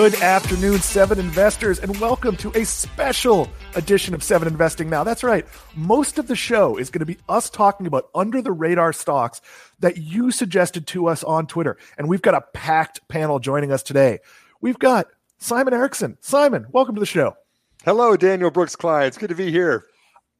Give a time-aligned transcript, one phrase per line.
[0.00, 5.04] Good afternoon, Seven Investors, and welcome to a special edition of Seven Investing Now.
[5.04, 5.46] That's right.
[5.76, 9.42] Most of the show is going to be us talking about under the radar stocks
[9.80, 11.76] that you suggested to us on Twitter.
[11.98, 14.20] And we've got a packed panel joining us today.
[14.62, 15.06] We've got
[15.36, 16.16] Simon Erickson.
[16.22, 17.36] Simon, welcome to the show.
[17.84, 19.06] Hello, Daniel Brooks Kline.
[19.06, 19.84] It's good to be here.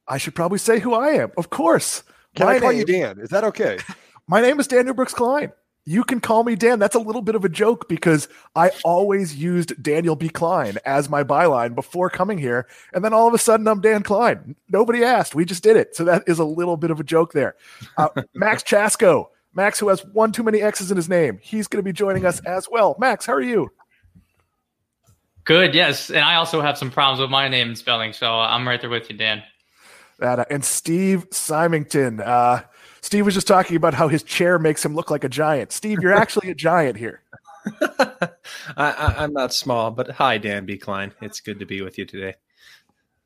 [0.07, 1.33] I should probably say who I am.
[1.37, 2.01] Of course.
[2.33, 3.19] Can my I call name, you Dan?
[3.19, 3.77] Is that okay?
[4.27, 5.51] my name is Daniel Brooks Kline.
[5.85, 6.77] You can call me Dan.
[6.77, 10.29] That's a little bit of a joke because I always used Daniel B.
[10.29, 12.67] Kline as my byline before coming here.
[12.93, 14.55] And then all of a sudden, I'm Dan Kline.
[14.69, 15.33] Nobody asked.
[15.33, 15.95] We just did it.
[15.95, 17.55] So that is a little bit of a joke there.
[17.97, 19.27] Uh, Maxx Chatsko.
[19.53, 21.39] Max, who has one too many X's in his name.
[21.41, 22.95] He's going to be joining us as well.
[22.99, 23.69] Max, how are you?
[25.43, 26.09] Good, yes.
[26.09, 28.13] And I also have some problems with my name and spelling.
[28.13, 29.43] So I'm right there with you, Dan.
[30.19, 32.21] That, uh, and Steve Symington.
[32.21, 32.61] Uh,
[33.01, 35.71] Steve was just talking about how his chair makes him look like a giant.
[35.71, 37.21] Steve, you're actually a giant here.
[38.77, 40.77] I, am not small, but hi, Dan B.
[40.77, 41.13] Kline.
[41.21, 42.35] It's good to be with you today.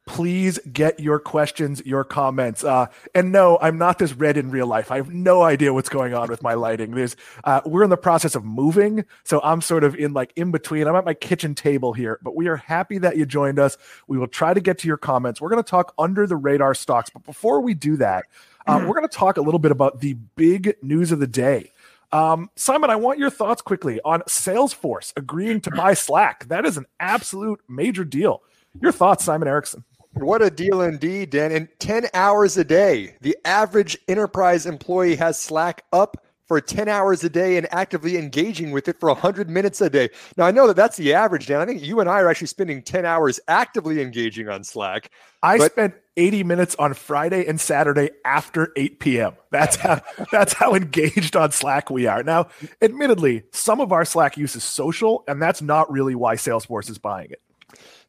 [0.08, 2.64] Please get your questions, your comments.
[2.64, 4.92] Uh, and no, I'm not this red in real life.
[4.92, 6.92] I have no idea what's going on with my lighting.
[6.92, 10.52] There's, uh, we're in the process of moving, so I'm sort of in like in
[10.52, 10.88] between.
[10.88, 13.78] I'm at my kitchen table here, but we are happy that you joined us.
[14.08, 15.42] We will try to get to your comments.
[15.42, 18.26] We're going to talk under the radar stocks, but before we do that,
[18.68, 21.72] uh, we're going to talk a little bit about the big news of the day.
[22.12, 26.48] Um, Simon, I want your thoughts quickly on Salesforce agreeing to buy Slack.
[26.48, 28.42] That is an absolute major deal.
[28.82, 29.84] Your thoughts, Simon Erickson?
[30.14, 31.52] What a deal indeed, Dan.
[31.52, 37.24] In 10 hours a day, the average enterprise employee has Slack up for 10 hours
[37.24, 40.10] a day and actively engaging with it for 100 minutes a day.
[40.38, 41.60] Now, I know that that's the average, Dan.
[41.60, 45.12] I think you and I are actually spending 10 hours actively engaging on Slack.
[45.44, 49.34] I but- spent 80 minutes on Friday and Saturday after 8 p.m.
[49.52, 52.24] That's how that's how engaged on Slack we are.
[52.24, 52.48] Now,
[52.82, 56.98] admittedly, some of our Slack use is social, and that's not really why Salesforce is
[56.98, 57.42] buying it.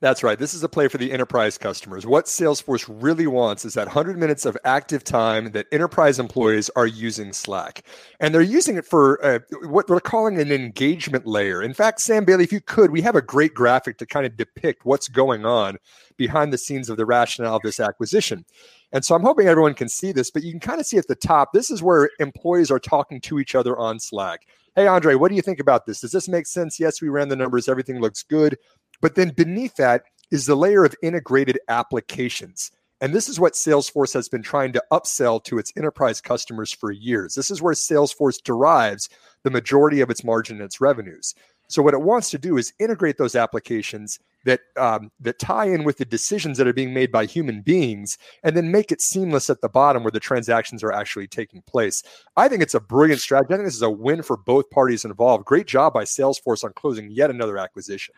[0.00, 0.39] That's right.
[0.39, 2.06] This is a play for the enterprise customers.
[2.06, 6.87] What Salesforce really wants is that 100 minutes of active time that enterprise employees are
[6.87, 7.83] using Slack.
[8.21, 11.62] And they're using it for uh, what they're calling an engagement layer.
[11.62, 14.37] In fact, Sam Bailey, if you could, we have a great graphic to kind of
[14.37, 15.78] depict what's going on
[16.16, 18.44] behind the scenes of the rationale of this acquisition.
[18.93, 21.09] And so I'm hoping everyone can see this, but you can kind of see at
[21.09, 24.47] the top, this is where employees are talking to each other on Slack.
[24.75, 26.00] Hey, Andre, what do you think about this?
[26.00, 26.78] Does this make sense?
[26.78, 27.69] Yes, we ran the numbers.
[27.69, 28.59] Everything looks good.
[29.00, 32.71] But then beneath that is the layer of integrated applications.
[33.00, 36.91] And this is what Salesforce has been trying to upsell to its enterprise customers for
[36.91, 37.34] years.
[37.34, 39.10] This is where Salesforce derives
[39.43, 41.34] the majority of its margin and its revenues.
[41.69, 45.84] So what it wants to do is integrate those applications that um, that tie in
[45.84, 49.51] with the decisions that are being made by human beings, and then make it seamless
[49.51, 52.03] at the bottom where the transactions are actually taking place.
[52.37, 53.53] I think it's a brilliant strategy.
[53.53, 55.45] I think this is a win for both parties involved.
[55.45, 58.15] Great job by Salesforce on closing yet another acquisition.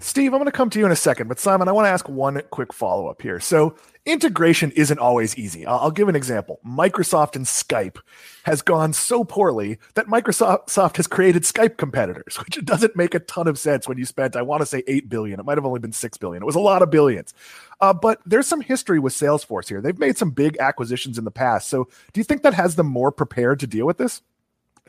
[0.00, 1.90] Steve, I'm going to come to you in a second, but Simon, I want to
[1.90, 3.40] ask one quick follow up here.
[3.40, 5.64] So, integration isn't always easy.
[5.64, 6.60] I'll, I'll, give an example.
[6.64, 7.96] Microsoft and Skype
[8.44, 13.48] has gone so poorly that Microsoft has created Skype competitors, which doesn't make a ton
[13.48, 15.40] of sense when you spent, I want to say, eight billion.
[15.40, 16.42] It might have only been six billion.
[16.42, 17.32] It was a lot of billions.
[17.80, 19.80] Uh, but there's some history with Salesforce here.
[19.80, 21.68] They've made some big acquisitions in the past.
[21.68, 24.20] So, do you think that has them more prepared to deal with this?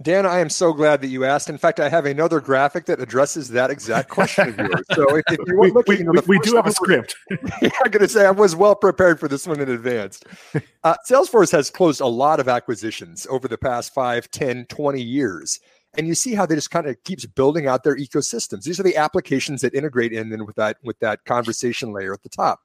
[0.01, 1.49] Dan, I am so glad that you asked.
[1.49, 4.85] In fact, I have another graphic that addresses that exact question of yours.
[4.93, 7.15] So if, if you we, looking, we, we do have a script.
[7.29, 10.21] I'm going to say I was well prepared for this one in advance.
[10.81, 15.59] Uh, Salesforce has closed a lot of acquisitions over the past 5, 10, 20 years.
[15.97, 18.63] And you see how they just kind of keeps building out their ecosystems.
[18.63, 22.23] These are the applications that integrate in and with that with that conversation layer at
[22.23, 22.61] the top.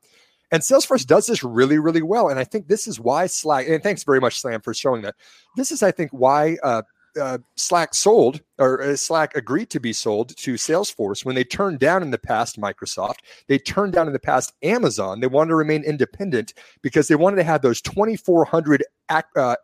[0.53, 2.29] And Salesforce does this really, really well.
[2.29, 5.17] And I think this is why Slack, and thanks very much, Sam, for showing that.
[5.57, 6.83] This is, I think, why uh,
[7.21, 11.79] uh, Slack sold or uh, Slack agreed to be sold to Salesforce when they turned
[11.79, 13.17] down in the past Microsoft.
[13.47, 15.21] They turned down in the past Amazon.
[15.21, 19.57] They wanted to remain independent because they wanted to have those 2,400 uh,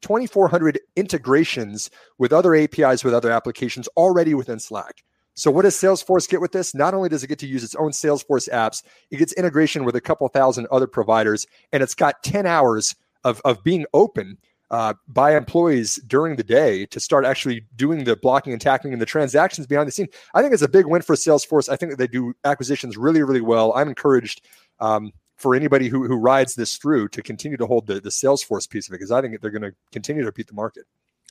[0.00, 5.02] 2,400 integrations with other APIs with other applications already within Slack.
[5.34, 6.74] So what does Salesforce get with this?
[6.74, 9.94] Not only does it get to use its own Salesforce apps, it gets integration with
[9.94, 14.38] a couple thousand other providers, and it's got 10 hours of, of being open
[14.70, 19.00] uh, by employees during the day to start actually doing the blocking and tackling and
[19.00, 20.08] the transactions behind the scene.
[20.34, 21.68] I think it's a big win for Salesforce.
[21.68, 23.72] I think that they do acquisitions really, really well.
[23.74, 24.46] I'm encouraged
[24.80, 28.68] um, for anybody who, who rides this through to continue to hold the, the Salesforce
[28.68, 30.84] piece of it because I think they're going to continue to beat the market.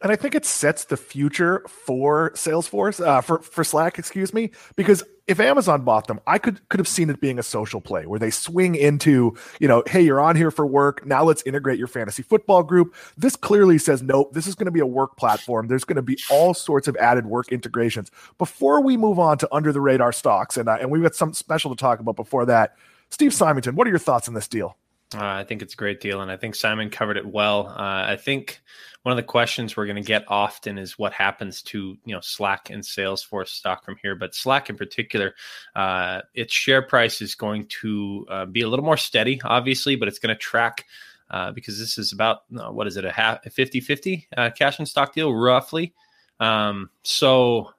[0.03, 4.51] And I think it sets the future for Salesforce, uh, for for Slack, excuse me,
[4.75, 8.05] because if Amazon bought them, I could could have seen it being a social play
[8.05, 11.03] where they swing into, you know, hey, you're on here for work.
[11.03, 12.95] Now let's integrate your fantasy football group.
[13.17, 14.33] This clearly says nope.
[14.33, 15.67] This is going to be a work platform.
[15.67, 18.11] There's going to be all sorts of added work integrations.
[18.37, 21.33] Before we move on to under the radar stocks, and uh, and we've got something
[21.33, 22.75] special to talk about before that.
[23.09, 24.77] Steve Symington, what are your thoughts on this deal?
[25.15, 27.67] Uh, I think it's a great deal, and I think Simon covered it well.
[27.67, 28.61] Uh, I think
[29.03, 32.19] one of the questions we're going to get often is what happens to you know
[32.19, 35.33] Slack and Salesforce stock from here, but Slack in particular,
[35.75, 40.09] uh, its share price is going to uh, be a little more steady, obviously, but
[40.09, 40.85] it's going to track.
[41.29, 44.79] Uh, because this is about what is it a half a 50 50 uh, cash
[44.79, 45.93] and stock deal roughly
[46.39, 47.73] um, so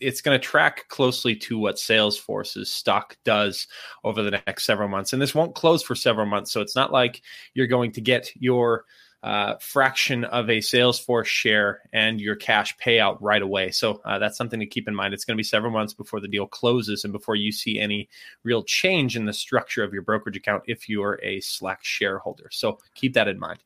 [0.00, 3.66] it's going to track closely to what Salesforce's stock does
[4.04, 5.12] over the next several months.
[5.12, 6.52] And this won't close for several months.
[6.52, 7.22] So it's not like
[7.54, 8.84] you're going to get your
[9.22, 13.70] uh, fraction of a Salesforce share and your cash payout right away.
[13.70, 15.14] So uh, that's something to keep in mind.
[15.14, 18.08] It's going to be several months before the deal closes and before you see any
[18.42, 22.48] real change in the structure of your brokerage account if you're a Slack shareholder.
[22.50, 23.60] So keep that in mind.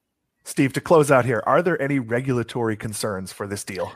[0.44, 3.92] Steve, to close out here, are there any regulatory concerns for this deal?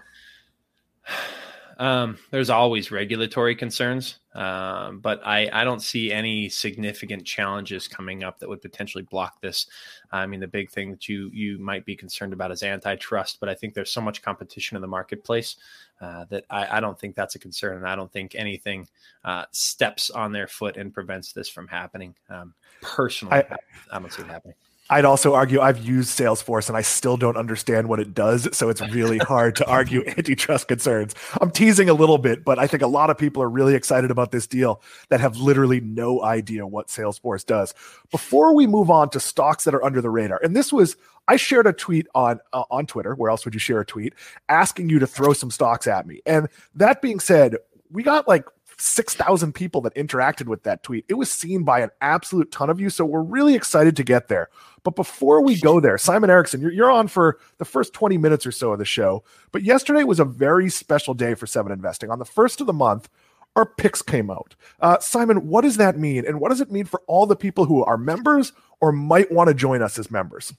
[1.81, 8.23] Um, there's always regulatory concerns, um, but I, I don't see any significant challenges coming
[8.23, 9.67] up that would potentially block this.
[10.13, 13.49] I mean, the big thing that you you might be concerned about is antitrust, but
[13.49, 15.57] I think there's so much competition in the marketplace
[16.03, 18.87] uh, that I, I, don't think that's a concern, and I don't think anything
[19.25, 22.15] uh, steps on their foot and prevents this from happening.
[22.29, 23.57] Um, personally, I,
[23.91, 24.57] I don't see it happening.
[24.91, 28.49] I'd also argue I've used Salesforce and I still don't understand what it does.
[28.57, 31.15] So it's really hard to argue antitrust concerns.
[31.41, 34.11] I'm teasing a little bit, but I think a lot of people are really excited
[34.11, 37.73] about this deal that have literally no idea what Salesforce does.
[38.11, 40.97] Before we move on to stocks that are under the radar, and this was,
[41.29, 43.15] I shared a tweet on uh, on Twitter.
[43.15, 44.15] Where else would you share a tweet
[44.49, 46.21] asking you to throw some stocks at me?
[46.27, 47.57] And that being said,
[47.93, 48.45] we got like
[48.81, 51.05] 6,000 people that interacted with that tweet.
[51.09, 52.91] It was seen by an absolute ton of you.
[52.91, 54.49] So we're really excited to get there.
[54.83, 58.47] But before we go there, Simon Erickson, you're, you're on for the first 20 minutes
[58.47, 59.23] or so of the show.
[59.53, 62.11] But yesterday was a very special day for Seven Investing.
[62.11, 63.09] On the first of the month,
[63.57, 64.55] our picks came out.
[64.81, 66.25] Uh, Simon, what does that mean?
[66.27, 69.49] And what does it mean for all the people who are members or might want
[69.49, 70.53] to join us as members?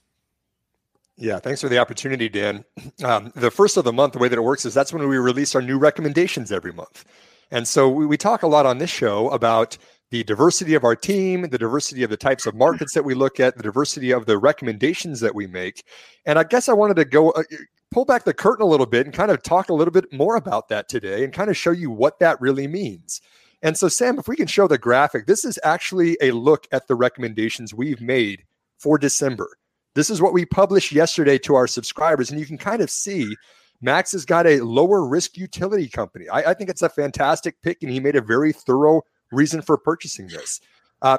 [1.18, 2.65] Yeah, thanks for the opportunity, Dan.
[3.03, 5.18] Um, the first of the month, the way that it works is that's when we
[5.18, 7.03] release our new recommendations every month.
[7.50, 9.75] And so we, we talk a lot on this show about
[10.12, 13.40] the diversity of our team, the diversity of the types of markets that we look
[13.40, 15.84] at, the diversity of the recommendations that we make.
[16.25, 17.44] And I guess I wanted to go uh,
[17.92, 20.36] pull back the curtain a little bit and kind of talk a little bit more
[20.36, 23.22] about that today and kind of show you what that really means.
[23.63, 26.88] And so, Sam, if we can show the graphic, this is actually a look at
[26.88, 28.44] the recommendations we've made
[28.78, 29.50] for December.
[29.94, 33.36] This is what we published yesterday to our subscribers, and you can kind of see
[33.81, 36.28] Max has got a lower risk utility company.
[36.30, 39.78] I, I, think it's a fantastic pick, and he made a very thorough reason for
[39.78, 40.62] purchasing this.
[41.01, 41.18] Uh,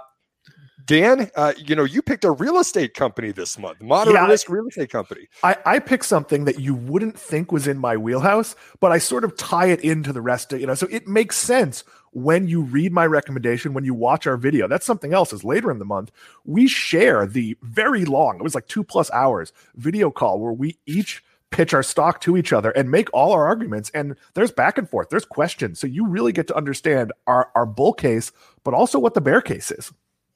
[0.84, 4.48] Dan, uh, you know, you picked a real estate company this month, moderate yeah, risk
[4.48, 5.28] real estate company.
[5.42, 9.24] I, I picked something that you wouldn't think was in my wheelhouse, but I sort
[9.24, 12.62] of tie it into the rest of, you know, so it makes sense when you
[12.62, 14.66] read my recommendation, when you watch our video.
[14.66, 16.10] That's something else is later in the month.
[16.44, 20.78] We share the very long, it was like two plus hours video call where we
[20.86, 23.90] each pitch our stock to each other and make all our arguments.
[23.94, 25.78] And there's back and forth, there's questions.
[25.78, 28.32] So you really get to understand our, our bull case,
[28.64, 29.92] but also what the bear case is.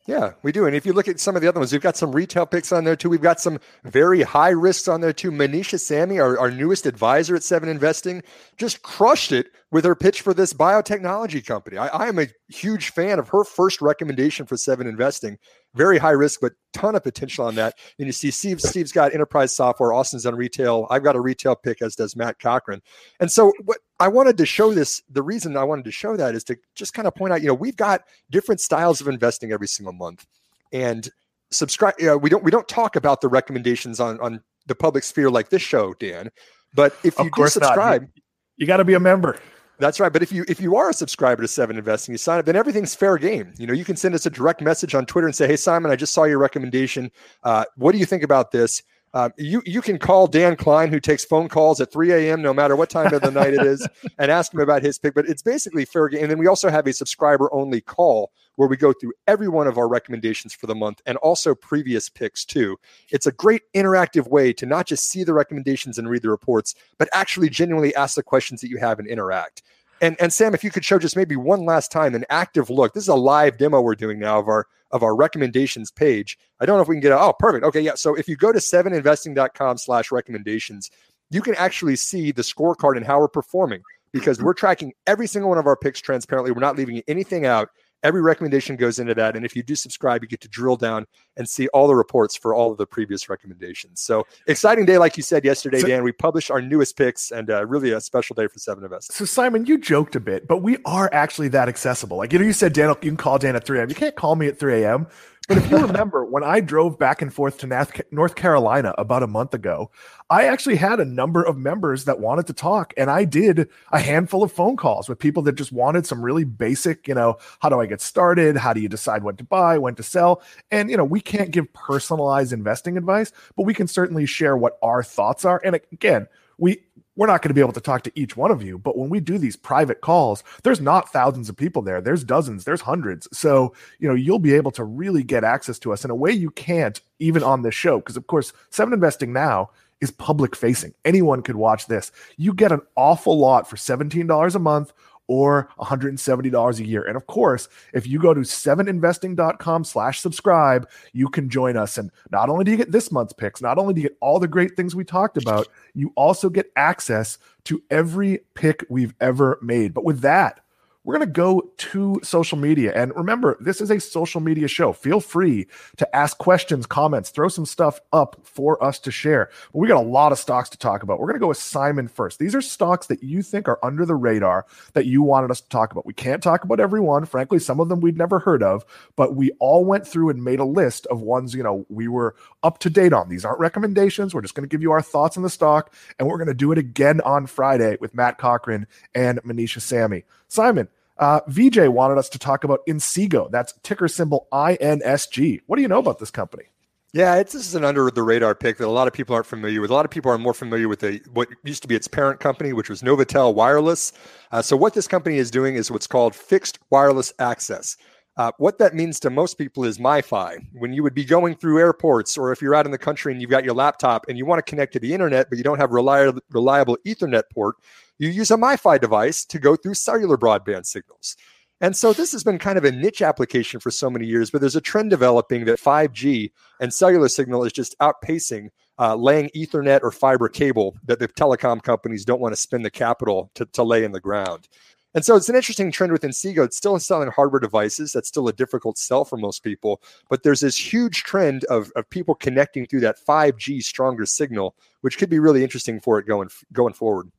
[0.07, 0.67] Yeah, we do.
[0.67, 2.71] And if you look at some of the other ones, we've got some retail picks
[2.71, 3.11] on there too.
[3.11, 5.33] We've got some very high risks on there too.
[5.33, 8.23] Manisha Samy, our, our newest advisor at Seven Investing,
[8.57, 11.77] just crushed it with her pitch for this biotechnology company.
[11.77, 15.37] I, I am a huge fan of her first recommendation for Seven Investing
[15.75, 17.75] very high risk, but ton of potential on that.
[17.99, 20.87] And you see Steve, Steve's got enterprise software, Austin's on retail.
[20.89, 22.81] I've got a retail pick, as does Matt Cochrane.
[23.21, 26.35] And so what I wanted to show this, the reason I wanted to show that
[26.35, 29.53] is to just kind of point out, you know, we've got different styles of investing
[29.53, 30.27] every single month.
[30.73, 31.07] And
[31.51, 35.05] subscribe, you know, we don't we don't talk about the recommendations on on the public
[35.05, 36.31] sphere like this show, Dan.
[36.75, 38.11] But if you do subscribe, not.
[38.15, 38.23] you,
[38.57, 39.39] you got to be a member.
[39.79, 40.13] That's right.
[40.13, 42.57] But if you if you are a subscriber to Seven Investing, you sign up, then
[42.57, 43.53] everything's fair game.
[43.59, 45.91] You know, you can send us a direct message on Twitter and say, "Hey, Simon,
[45.91, 47.11] I just saw your recommendation.
[47.43, 48.83] Uh, what do you think about this?"
[49.15, 52.43] Um, you you can call Dan Kline, who takes phone calls at 3 a.m.
[52.43, 53.87] no matter what time of the night it is,
[54.19, 55.15] and ask him about his pick.
[55.15, 56.23] But it's basically fair game.
[56.23, 59.67] And then we also have a subscriber only call where we go through every one
[59.67, 62.79] of our recommendations for the month and also previous picks too.
[63.11, 66.75] It's a great interactive way to not just see the recommendations and read the reports,
[66.99, 69.63] but actually genuinely ask the questions that you have and interact.
[70.01, 72.95] And and Sam, if you could show just maybe one last time an active look.
[72.95, 76.39] This is a live demo we're doing now of our of our recommendations page.
[76.61, 77.65] I don't know if we can get a, oh perfect.
[77.65, 77.95] Okay, yeah.
[77.95, 80.91] So if you go to seveninvesting.com slash recommendations,
[81.31, 85.49] you can actually see the scorecard and how we're performing because we're tracking every single
[85.49, 86.53] one of our picks transparently.
[86.53, 87.71] We're not leaving anything out.
[88.07, 89.35] Every recommendation goes into that.
[89.35, 92.37] And if you do subscribe, you get to drill down and see all the reports
[92.37, 94.01] for all of the previous recommendations.
[94.01, 96.05] So exciting day, like you said yesterday, so, Dan.
[96.05, 99.09] We published our newest picks and uh, really a special day for Seven of Us.
[99.11, 102.17] So Simon, you joked a bit, but we are actually that accessible.
[102.19, 103.89] Like you know, you said Dan, you can call Dan at 3 a.m.
[103.89, 105.09] You can't call me at 3 a.m.
[105.49, 109.29] But if you remember, when I drove back and forth to North Carolina about a
[109.29, 109.91] month ago,
[110.29, 114.01] I actually had a number of members that wanted to talk, and I did a
[114.01, 117.69] handful of phone calls with people that just wanted some really basic, you know, how
[117.69, 118.57] do I get started?
[118.57, 120.43] How do you decide when to buy, when to sell?
[120.73, 124.79] And, you know, we can't give personalized investing advice, but we can certainly share what
[124.83, 125.61] our thoughts are.
[125.65, 126.27] And again,
[126.59, 126.86] we
[127.17, 129.09] we're not going to be able to talk to each one of you but when
[129.09, 133.29] we do these private calls there's not thousands of people there there's dozens there's hundreds.
[133.37, 136.33] So you know you'll be able to really get access to us in a way
[136.33, 139.71] you can't even on this show because of course seven investing now
[140.01, 140.93] is public facing.
[141.07, 142.13] Anyone could watch this.
[142.37, 144.93] You get an awful lot for $17 a month
[145.29, 147.03] or $170 a year.
[147.03, 151.99] And of course, if you go to seveninvesting.com slash subscribe, you can join us.
[151.99, 154.39] And not only do you get this month's picks, not only do you get all
[154.39, 159.59] the great things we talked about, you also get access to every pick we've ever
[159.63, 159.93] made.
[159.95, 160.61] But with that,
[161.07, 162.93] we're going to go to social media.
[162.93, 164.93] And remember, this is a social media show.
[164.93, 169.49] Feel free to ask questions, comments, throw some stuff up for us to share.
[169.73, 171.21] But we got a lot of stocks to talk about.
[171.21, 172.41] We're going to go with Simon first.
[172.41, 175.69] These are stocks that you think are under the radar that you wanted us to
[175.69, 176.07] talk about.
[176.07, 177.25] We can't talk about every one.
[177.25, 178.85] Frankly, some of them we'd never heard of,
[179.15, 182.35] but we all went through and made a list of ones, you know, we were
[182.65, 183.29] up to date on.
[183.29, 184.35] These aren't recommendations.
[184.35, 185.95] We're just going to give you our thoughts on the stock.
[186.19, 190.25] And we're going to do it again on Friday with Matt Cochrane and Manisha Samy.
[190.49, 193.51] Simon, uh, VJ wanted us to talk about Inseego.
[193.51, 195.61] That's ticker symbol INSG.
[195.67, 196.65] What do you know about this company?
[197.13, 199.47] Yeah, it's this is an under the radar pick that a lot of people aren't
[199.47, 199.91] familiar with.
[199.91, 202.41] A lot of people are more familiar with the what used to be its parent
[202.41, 204.13] company, which was Novatel Wireless.
[204.53, 207.97] Uh, so what this company is doing is what's called fixed wireless access.
[208.37, 210.59] Uh, what that means to most people is MiFi.
[210.75, 213.41] When you would be going through airports, or if you're out in the country and
[213.41, 215.79] you've got your laptop and you want to connect to the internet, but you don't
[215.79, 217.77] have reliable, reliable Ethernet port,
[218.19, 221.37] you use a MiFi device to go through cellular broadband signals.
[221.81, 224.63] And so this has been kind of a niche application for so many years, but
[224.63, 230.01] there's a trend developing that 5G and cellular signal is just outpacing uh, laying Ethernet
[230.03, 233.83] or fiber cable that the telecom companies don't want to spend the capital to, to
[233.83, 234.69] lay in the ground.
[235.15, 236.65] And so it's an interesting trend within Inseego.
[236.65, 238.13] It's still selling hardware devices.
[238.13, 240.03] That's still a difficult sell for most people.
[240.29, 245.17] But there's this huge trend of, of people connecting through that 5G stronger signal, which
[245.17, 247.31] could be really interesting for it going going forward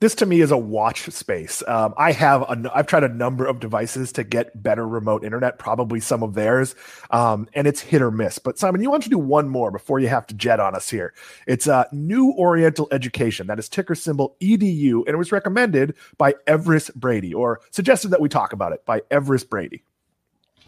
[0.00, 1.62] this to me is a watch space.
[1.66, 5.58] Um, I have a, I've tried a number of devices to get better remote internet,
[5.58, 6.74] probably some of theirs,
[7.10, 8.38] um, and it's hit or miss.
[8.38, 10.90] But Simon, you want to do one more before you have to jet on us
[10.90, 11.14] here.
[11.46, 13.46] It's uh, New Oriental Education.
[13.46, 18.20] That is ticker symbol EDU, and it was recommended by Everest Brady, or suggested that
[18.20, 19.82] we talk about it by Everest Brady.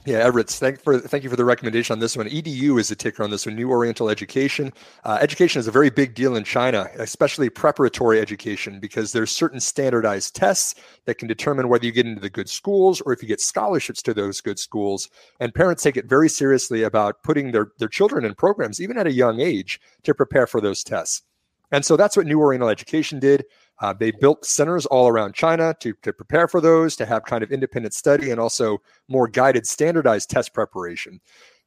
[0.09, 2.31] Yeah, Everett, thank for thank you for the recommendation on this one.
[2.31, 3.55] EDU is a ticker on this one.
[3.55, 4.73] New Oriental Education.
[5.05, 9.61] Uh, education is a very big deal in China, especially preparatory education, because there's certain
[9.61, 13.29] standardized tests that can determine whether you get into the good schools or if you
[13.29, 15.11] get scholarships to those good schools.
[15.41, 19.07] And parents take it very seriously about putting their their children in programs, even at
[19.07, 21.21] a young age, to prepare for those tests.
[21.71, 23.45] And so that's what New Oriental Education did.
[23.81, 27.43] Uh, they built centers all around China to, to prepare for those, to have kind
[27.43, 31.21] of independent study and also more guided, standardized test preparation.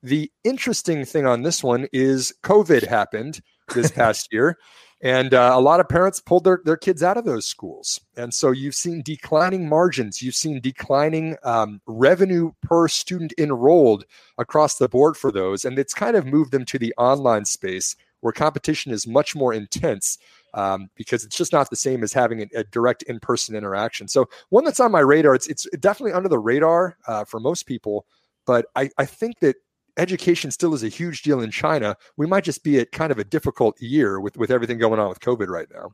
[0.04, 3.42] The interesting thing on this one is COVID happened
[3.74, 4.58] this past year,
[5.04, 8.00] and uh, a lot of parents pulled their, their kids out of those schools.
[8.18, 14.06] And so you've seen declining margins, you've seen declining um, revenue per student enrolled
[14.38, 15.66] across the board for those.
[15.66, 19.54] And it's kind of moved them to the online space where competition is much more
[19.54, 20.20] intense
[20.54, 24.08] um, because it's just not the same as having a, a direct in-person interaction.
[24.08, 27.66] So one that's on my radar, it's it's definitely under the radar uh, for most
[27.66, 28.06] people,
[28.46, 29.56] but I, I think that
[29.98, 31.96] education still is a huge deal in China.
[32.18, 35.10] We might just be at kind of a difficult year with with everything going on
[35.10, 35.92] with COVID right now.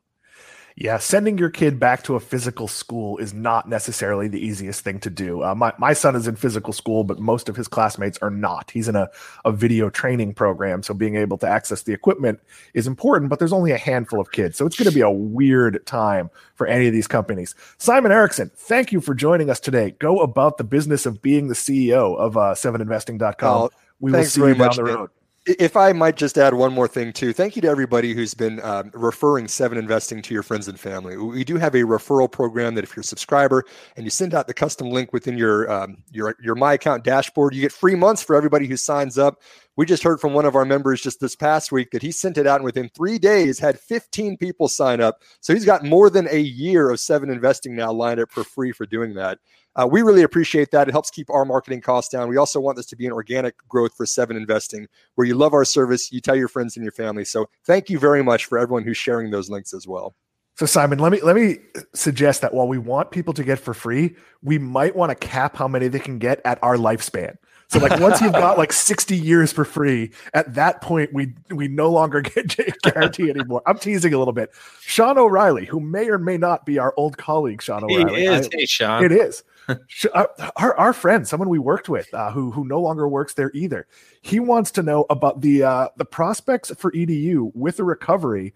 [0.80, 5.00] Yeah, sending your kid back to a physical school is not necessarily the easiest thing
[5.00, 5.42] to do.
[5.42, 8.70] Uh, my, my son is in physical school, but most of his classmates are not.
[8.70, 9.08] He's in a,
[9.44, 12.38] a video training program, so being able to access the equipment
[12.74, 14.56] is important, but there's only a handful of kids.
[14.56, 17.56] So it's going to be a weird time for any of these companies.
[17.78, 19.96] Simon Erickson, thank you for joining us today.
[19.98, 23.62] Go about the business of being the CEO of uh, 7investing.com.
[23.62, 25.10] Oh, we will see you down the road
[25.48, 28.60] if I might just add one more thing too, thank you to everybody who's been
[28.62, 31.16] um, referring Seven Investing to your friends and family.
[31.16, 33.64] We do have a referral program that if you're a subscriber
[33.96, 37.54] and you send out the custom link within your um, your your My Account dashboard,
[37.54, 39.40] you get free months for everybody who signs up.
[39.78, 42.36] We just heard from one of our members just this past week that he sent
[42.36, 45.22] it out and within three days had 15 people sign up.
[45.38, 48.72] So he's got more than a year of seven investing now lined up for free
[48.72, 49.38] for doing that.
[49.76, 50.88] Uh, we really appreciate that.
[50.88, 52.28] It helps keep our marketing costs down.
[52.28, 55.54] We also want this to be an organic growth for Seven Investing, where you love
[55.54, 57.24] our service, you tell your friends and your family.
[57.24, 60.16] So thank you very much for everyone who's sharing those links as well.
[60.56, 61.58] So Simon, let me let me
[61.94, 65.56] suggest that while we want people to get for free, we might want to cap
[65.56, 67.36] how many they can get at our lifespan.
[67.70, 71.68] So like once you've got like 60 years for free, at that point we we
[71.68, 73.62] no longer get guarantee anymore.
[73.66, 74.50] I'm teasing a little bit.
[74.80, 78.20] Sean O'Reilly, who may or may not be our old colleague, Sean O'Reilly.
[78.20, 78.46] He is.
[78.46, 79.04] I, hey, Sean.
[79.04, 79.44] It is.
[80.14, 80.24] Uh,
[80.56, 83.86] our, our friend, someone we worked with, uh, who who no longer works there either.
[84.22, 88.54] He wants to know about the uh, the prospects for EDU with the recovery.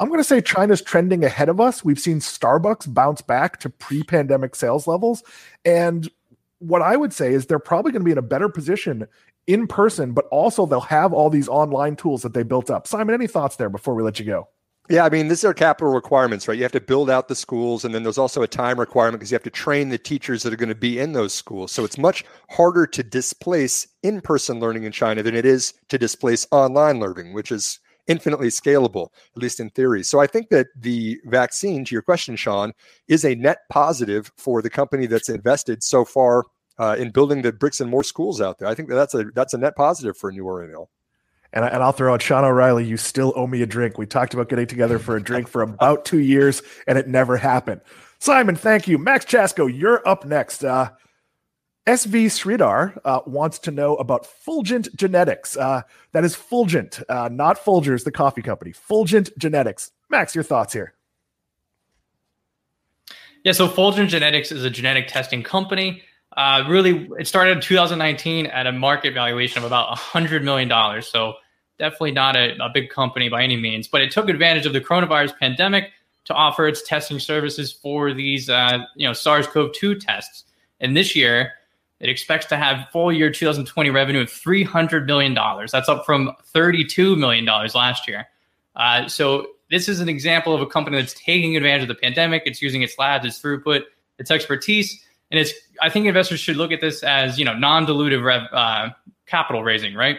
[0.00, 1.84] I'm going to say China's trending ahead of us.
[1.84, 5.22] We've seen Starbucks bounce back to pre-pandemic sales levels,
[5.64, 6.10] and
[6.58, 9.06] what I would say is they're probably going to be in a better position
[9.46, 12.86] in person, but also they'll have all these online tools that they built up.
[12.86, 14.48] Simon, any thoughts there before we let you go?
[14.90, 16.56] Yeah, I mean, these are capital requirements, right?
[16.56, 19.30] You have to build out the schools, and then there's also a time requirement because
[19.30, 21.72] you have to train the teachers that are going to be in those schools.
[21.72, 25.98] So it's much harder to displace in person learning in China than it is to
[25.98, 30.02] displace online learning, which is infinitely scalable, at least in theory.
[30.02, 32.72] So I think that the vaccine, to your question, Sean,
[33.06, 36.44] is a net positive for the company that's invested so far
[36.78, 38.68] uh, in building the bricks and more schools out there.
[38.68, 40.90] I think that that's a that's a net positive for New Oriental.
[41.52, 42.84] And, I, and I'll throw out Sean O'Reilly.
[42.84, 43.96] You still owe me a drink.
[43.96, 47.38] We talked about getting together for a drink for about two years, and it never
[47.38, 47.80] happened.
[48.18, 48.98] Simon, thank you.
[48.98, 50.62] Maxx Chatsko, you're up next.
[50.62, 50.90] Uh,
[51.88, 55.56] SV Sridhar uh, wants to know about Fulgent Genetics.
[55.56, 55.80] Uh,
[56.12, 58.72] that is Fulgent, uh, not Folgers, the coffee company.
[58.72, 59.90] Fulgent Genetics.
[60.10, 60.92] Max, your thoughts here?
[63.42, 66.02] Yeah, so Fulgent Genetics is a genetic testing company.
[66.36, 70.70] Uh, really, it started in 2019 at a market valuation of about $100 million.
[71.00, 71.36] So
[71.78, 74.80] definitely not a, a big company by any means, but it took advantage of the
[74.82, 75.90] coronavirus pandemic
[76.26, 80.44] to offer its testing services for these, uh, you know, SARS-CoV-2 tests.
[80.80, 81.54] And this year,
[82.00, 85.34] it expects to have full year 2020 revenue of $300 million.
[85.34, 88.26] That's up from $32 million last year.
[88.76, 92.42] Uh, so this is an example of a company that's taking advantage of the pandemic.
[92.46, 93.82] It's using its labs, its throughput,
[94.18, 95.52] its expertise, and it's.
[95.80, 98.90] I think investors should look at this as you know non-dilutive uh,
[99.26, 100.18] capital raising, right?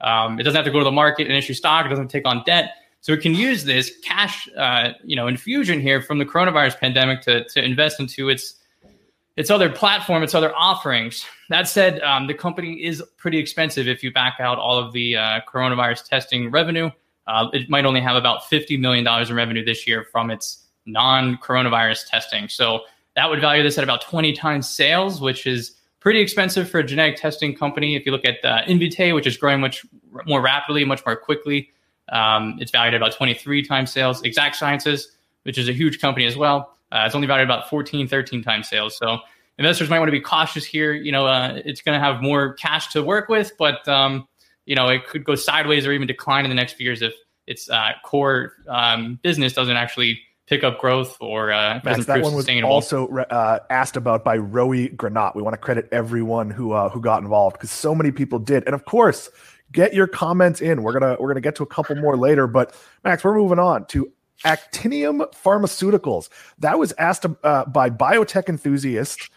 [0.00, 1.86] Um, it doesn't have to go to the market and issue stock.
[1.86, 5.80] It doesn't take on debt, so it can use this cash, uh, you know, infusion
[5.80, 8.54] here from the coronavirus pandemic to to invest into its
[9.38, 11.24] its other platform, its other offerings.
[11.48, 15.16] That said, um, the company is pretty expensive if you back out all of the
[15.16, 16.90] uh, coronavirus testing revenue.
[17.28, 21.36] Uh, it might only have about $50 million in revenue this year from its non
[21.36, 22.48] coronavirus testing.
[22.48, 22.80] So
[23.14, 26.84] that would value this at about 20 times sales, which is pretty expensive for a
[26.84, 27.94] genetic testing company.
[27.94, 29.86] If you look at uh, Invitae, which is growing much
[30.26, 31.70] more rapidly, much more quickly,
[32.08, 34.20] um, it's valued at about 23 times sales.
[34.22, 38.08] Exact Sciences, which is a huge company as well, uh, it's only valued about 14,
[38.08, 38.96] 13 times sales.
[38.96, 39.18] So
[39.58, 40.92] investors might want to be cautious here.
[40.92, 44.26] You know, uh, it's going to have more cash to work with, but um,
[44.66, 47.14] you know, it could go sideways or even decline in the next few years if
[47.46, 52.34] its uh, core um, business doesn't actually pick up growth or uh, Max, that one
[52.34, 55.36] was also uh, asked about by Roey Granat.
[55.36, 58.64] We want to credit everyone who uh, who got involved because so many people did,
[58.64, 59.28] and of course,
[59.72, 60.82] get your comments in.
[60.82, 62.74] We're gonna we're gonna get to a couple more later, but
[63.04, 64.10] Max, we're moving on to
[64.44, 66.28] Actinium Pharmaceuticals.
[66.58, 69.30] That was asked uh, by biotech enthusiast,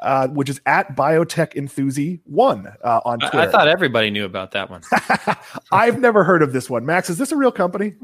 [0.00, 3.38] uh, which is at biotech enthusi one uh, on Twitter.
[3.38, 4.82] I, I thought everybody knew about that one.
[5.72, 6.84] I've never heard of this one.
[6.84, 7.94] Max, is this a real company?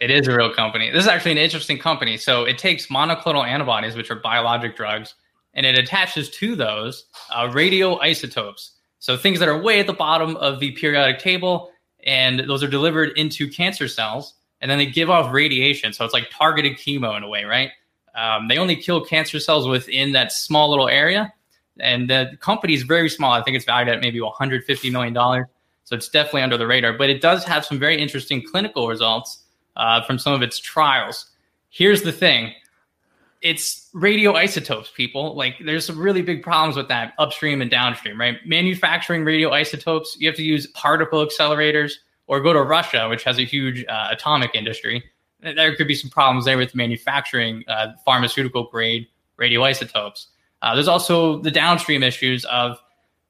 [0.00, 0.90] It is a real company.
[0.90, 2.16] This is actually an interesting company.
[2.16, 5.14] So it takes monoclonal antibodies, which are biologic drugs,
[5.54, 8.70] and it attaches to those uh, radioisotopes.
[8.98, 11.70] So things that are way at the bottom of the periodic table,
[12.04, 15.92] and those are delivered into cancer cells and then they give off radiation.
[15.92, 17.70] So it's like targeted chemo in a way, right?
[18.14, 21.32] Um, they only kill cancer cells within that small little area.
[21.80, 23.32] And the company is very small.
[23.32, 25.46] I think it's valued at maybe $150 million.
[25.84, 26.92] So it's definitely under the radar.
[26.92, 29.42] But it does have some very interesting clinical results
[29.76, 31.26] uh, from some of its trials.
[31.70, 32.54] Here's the thing
[33.42, 35.36] it's radioisotopes, people.
[35.36, 38.38] Like, there's some really big problems with that upstream and downstream, right?
[38.46, 41.92] Manufacturing radioisotopes, you have to use particle accelerators
[42.26, 45.04] or go to Russia, which has a huge uh, atomic industry.
[45.40, 49.06] There could be some problems there with manufacturing uh, pharmaceutical grade
[49.38, 50.26] radioisotopes.
[50.62, 52.78] Uh, there's also the downstream issues of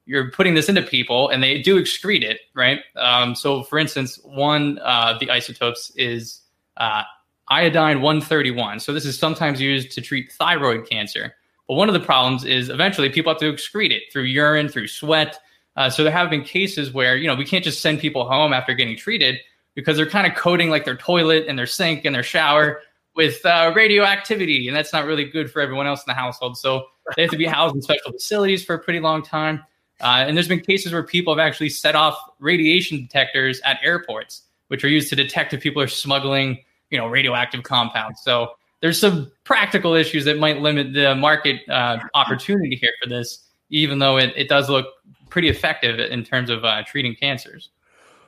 [0.05, 2.79] you're putting this into people and they do excrete it, right?
[2.95, 6.41] Um, so, for instance, one of the isotopes is
[6.77, 7.03] uh,
[7.49, 8.79] iodine 131.
[8.79, 11.33] So, this is sometimes used to treat thyroid cancer.
[11.67, 14.87] But one of the problems is eventually people have to excrete it through urine, through
[14.87, 15.39] sweat,
[15.75, 18.53] Uh, so there have been cases where you know we can't just send people home
[18.53, 19.39] after getting treated
[19.75, 22.81] because they're kind of coating like their toilet and their sink and their shower
[23.15, 26.57] with uh, radioactivity, and that's not really good for everyone else in the household.
[26.57, 26.85] So
[27.15, 29.63] they have to be housed in special facilities for a pretty long time.
[30.01, 34.41] Uh, and there's been cases where people have actually set off radiation detectors at airports,
[34.67, 36.59] which are used to detect if people are smuggling,
[36.89, 38.21] you know, radioactive compounds.
[38.21, 43.45] So there's some practical issues that might limit the market uh, opportunity here for this,
[43.69, 44.87] even though it, it does look
[45.29, 47.69] pretty effective in terms of uh, treating cancers.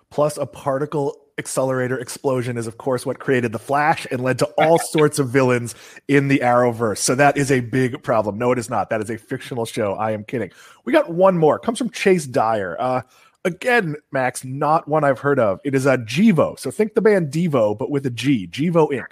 [0.10, 4.46] Plus, a particle accelerator explosion is, of course, what created the Flash and led to
[4.58, 5.76] all sorts of villains
[6.08, 6.98] in the Arrowverse.
[6.98, 8.38] So that is a big problem.
[8.38, 8.90] No, it is not.
[8.90, 9.94] That is a fictional show.
[9.94, 10.52] I am kidding.
[10.86, 11.58] We got one more.
[11.58, 12.76] It comes from Chase Dyer.
[12.80, 13.02] Uh,
[13.46, 15.60] again, Max, not one I've heard of.
[15.64, 16.58] It is a Gevo.
[16.58, 18.48] So think the band Devo, but with a G.
[18.48, 19.08] Gevo Inc.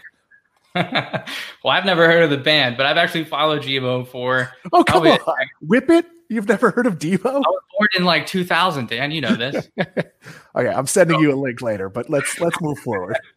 [1.63, 4.51] well, I've never heard of the band, but I've actually followed Gevo for.
[4.73, 5.19] Oh, come on.
[5.61, 6.05] Whip it.
[6.29, 7.25] You've never heard of Devo?
[7.25, 9.11] I was born in like 2000, Dan.
[9.11, 9.69] You know this.
[9.79, 13.17] okay, I'm sending you a link later, but let's let's move forward.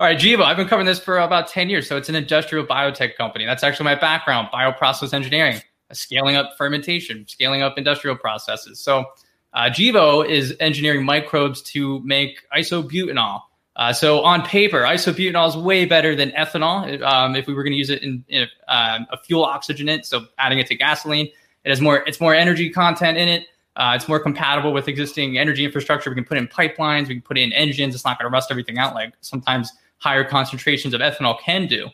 [0.00, 0.42] All right, Gevo.
[0.42, 1.86] I've been covering this for about 10 years.
[1.86, 3.44] So it's an industrial biotech company.
[3.44, 5.60] That's actually my background, bioprocess engineering,
[5.92, 8.80] scaling up fermentation, scaling up industrial processes.
[8.80, 9.04] So
[9.52, 13.42] uh, Gevo is engineering microbes to make isobutanol.
[13.76, 17.72] Uh, so on paper, isobutanol is way better than ethanol um, if we were going
[17.72, 20.04] to use it in, in um, a fuel oxygenate.
[20.04, 21.28] So adding it to gasoline,
[21.64, 22.04] it has more.
[22.06, 23.46] It's more energy content in it.
[23.76, 26.10] Uh, it's more compatible with existing energy infrastructure.
[26.10, 27.08] We can put in pipelines.
[27.08, 27.94] We can put in engines.
[27.94, 31.88] It's not going to rust everything out like sometimes higher concentrations of ethanol can do.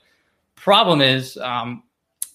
[0.57, 1.85] Problem is, um,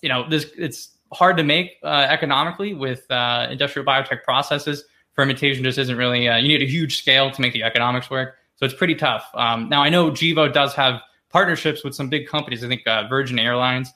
[0.02, 4.86] you know, this it's hard to make uh, economically with uh, industrial biotech processes.
[5.14, 6.28] Fermentation just isn't really.
[6.28, 8.38] Uh, you need a huge scale to make the economics work.
[8.56, 9.30] So it's pretty tough.
[9.34, 12.64] Um, now I know Gevo does have partnerships with some big companies.
[12.64, 13.92] I think uh, Virgin Airlines,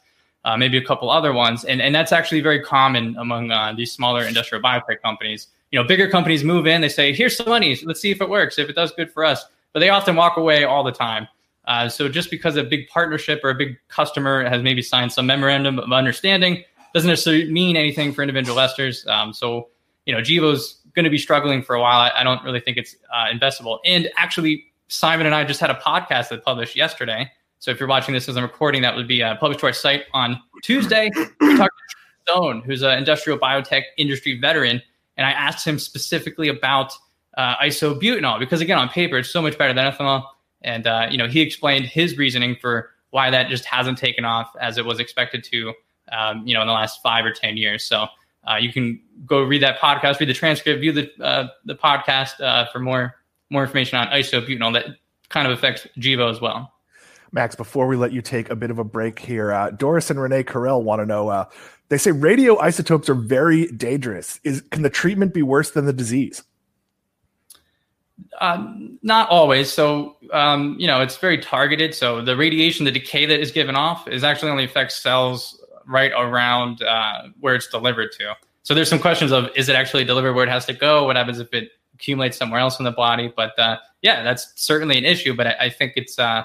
[0.45, 3.91] uh, maybe a couple other ones, and and that's actually very common among uh, these
[3.91, 5.47] smaller industrial biotech companies.
[5.71, 8.29] You know, bigger companies move in, they say, "Here's some money, let's see if it
[8.29, 8.57] works.
[8.57, 11.27] If it does, good for us." But they often walk away all the time.
[11.65, 15.25] Uh, so just because a big partnership or a big customer has maybe signed some
[15.25, 19.05] memorandum of understanding doesn't necessarily mean anything for individual investors.
[19.07, 19.67] Um, so
[20.07, 21.99] you know, Gevo's going to be struggling for a while.
[21.99, 23.79] I, I don't really think it's uh, investable.
[23.85, 27.29] And actually, Simon and I just had a podcast that published yesterday.
[27.59, 29.73] So if you're watching this as I'm recording, that would be uh, published to our
[29.73, 31.09] site on Tuesday.
[31.39, 34.81] We talked to Stone, who's an industrial biotech industry veteran,
[35.17, 36.93] and I asked him specifically about
[37.37, 40.25] uh, isobutanol because, again, on paper, it's so much better than ethanol.
[40.61, 44.51] And uh, you know, he explained his reasoning for why that just hasn't taken off
[44.59, 45.73] as it was expected to,
[46.11, 47.83] um, you know, in the last five or ten years.
[47.83, 48.07] So
[48.49, 52.41] uh, you can go read that podcast, read the transcript, view the uh, the podcast
[52.41, 53.15] uh, for more
[53.49, 54.85] more information on isobutanol that
[55.29, 56.73] kind of affects Gevo as well.
[57.31, 60.19] Max, before we let you take a bit of a break here, uh, Doris and
[60.19, 61.29] Renee Carell want to know.
[61.29, 61.45] Uh,
[61.89, 64.39] they say radioisotopes are very dangerous.
[64.43, 66.43] Is can the treatment be worse than the disease?
[68.39, 69.71] Uh, not always.
[69.71, 71.93] So, um, you know, it's very targeted.
[71.93, 76.11] So the radiation, the decay that is given off, is actually only affects cells right
[76.15, 78.35] around uh, where it's delivered to.
[78.63, 81.05] So there's some questions of is it actually delivered where it has to go?
[81.05, 83.31] What happens if it accumulates somewhere else in the body?
[83.33, 85.33] But uh, yeah, that's certainly an issue.
[85.33, 86.43] But I, I think it's uh,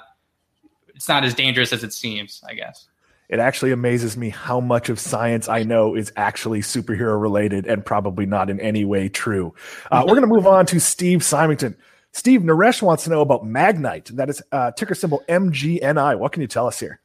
[1.03, 2.41] it's not as dangerous as it seems.
[2.49, 2.87] I guess.
[3.29, 7.85] It actually amazes me how much of science I know is actually superhero related and
[7.85, 9.53] probably not in any way true.
[9.91, 11.77] Uh, we're going to move on to Steve Symington.
[12.13, 14.11] Steve Naresh wants to know about Magnite.
[14.11, 16.19] That is uh, ticker symbol MGNI.
[16.19, 17.01] What can you tell us here?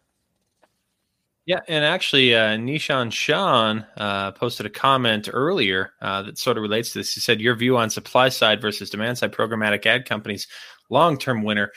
[1.48, 6.62] Yeah, and actually, uh, Nishan Shan uh, posted a comment earlier uh, that sort of
[6.62, 7.16] relates to this.
[7.16, 10.48] He said, "Your view on supply side versus demand side programmatic ad companies,
[10.90, 11.72] long term winner."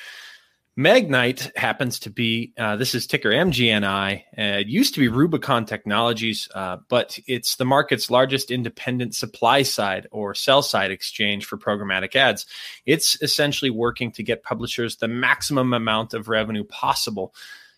[0.81, 4.23] Magnite happens to be uh, this is ticker MGNI.
[4.33, 10.07] it used to be Rubicon Technologies, uh, but it's the market's largest independent supply side
[10.11, 12.47] or sell side exchange for programmatic ads.
[12.87, 17.35] It's essentially working to get publishers the maximum amount of revenue possible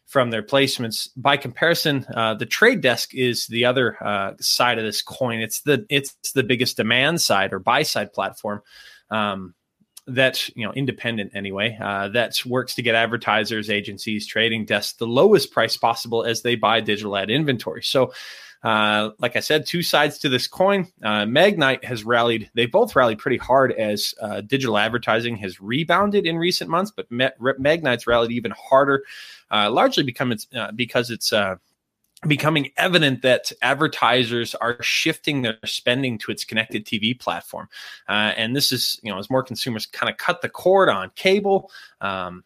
[0.07, 1.09] from their placements.
[1.17, 5.41] By comparison, uh, the trade desk is the other uh, side of this coin.
[5.41, 8.63] It's the it's the biggest demand side or buy side platform.
[9.11, 9.55] Um,
[10.07, 15.07] that you know independent anyway uh, that works to get advertisers agencies trading desks the
[15.07, 18.13] lowest price possible as they buy digital ad inventory so
[18.63, 20.87] uh, like I said, two sides to this coin.
[21.03, 22.51] Uh, Magnite has rallied.
[22.55, 27.11] They both rallied pretty hard as uh, digital advertising has rebounded in recent months, but
[27.11, 29.03] Magnite's rallied even harder,
[29.51, 31.57] uh, largely become it's, uh, because it's uh,
[32.27, 37.69] becoming evident that advertisers are shifting their spending to its connected TV platform.
[38.09, 41.71] and this is, you know, as more consumers kind of cut the cord on cable.
[42.01, 42.45] Um,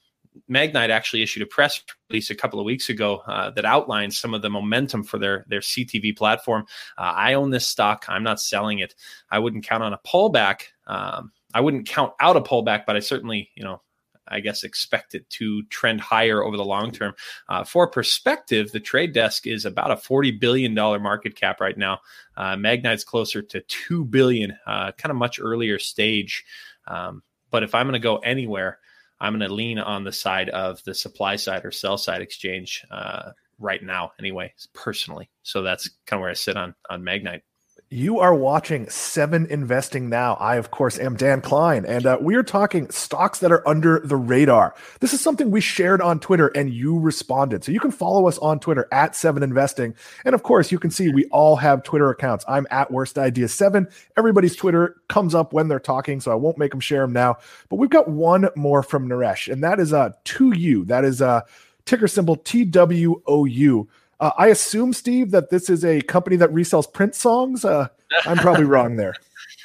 [0.50, 4.34] Magnite actually issued a press release a couple of weeks ago uh, that outlined some
[4.34, 6.66] of the momentum for their their CTV platform.
[6.98, 8.04] Uh, I own this stock.
[8.08, 8.94] I'm not selling it.
[9.30, 10.62] I wouldn't count on a pullback.
[10.86, 13.80] Um, I wouldn't count out a pullback, but I certainly, you know,
[14.28, 17.14] I guess expect it to trend higher over the long term.
[17.48, 21.76] Uh, for perspective, the trade desk is about a forty billion dollar market cap right
[21.76, 22.00] now.
[22.36, 26.44] Uh, Magnite's closer to two billion, uh, kind of much earlier stage.
[26.86, 28.78] Um, but if I'm going to go anywhere,
[29.20, 32.84] I'm going to lean on the side of the supply side or sell side exchange
[32.90, 35.30] uh, right now, anyway, personally.
[35.42, 37.42] So that's kind of where I sit on on Magnite.
[37.88, 40.35] You are watching Seven Investing Now.
[40.40, 44.01] I, of course, am Dan Kline, and uh, we are talking stocks that are under
[44.01, 44.75] the radar.
[44.99, 47.62] This is something we shared on Twitter, and you responded.
[47.62, 49.94] So you can follow us on Twitter at Seven Investing.
[50.25, 52.44] And of course, you can see we all have Twitter accounts.
[52.49, 53.87] I'm at Worst Idea Seven.
[54.16, 57.37] Everybody's Twitter comes up when they're talking, so I won't make them share them now.
[57.68, 60.85] But we've got one more from Naresh, and that is uh, to you.
[60.87, 61.42] That is uh,
[61.85, 63.88] ticker symbol T W O U.
[64.20, 67.64] Uh, I assume, Steve, that this is a company that resells Prince songs.
[67.64, 67.88] Uh,
[68.24, 69.14] I'm probably wrong there.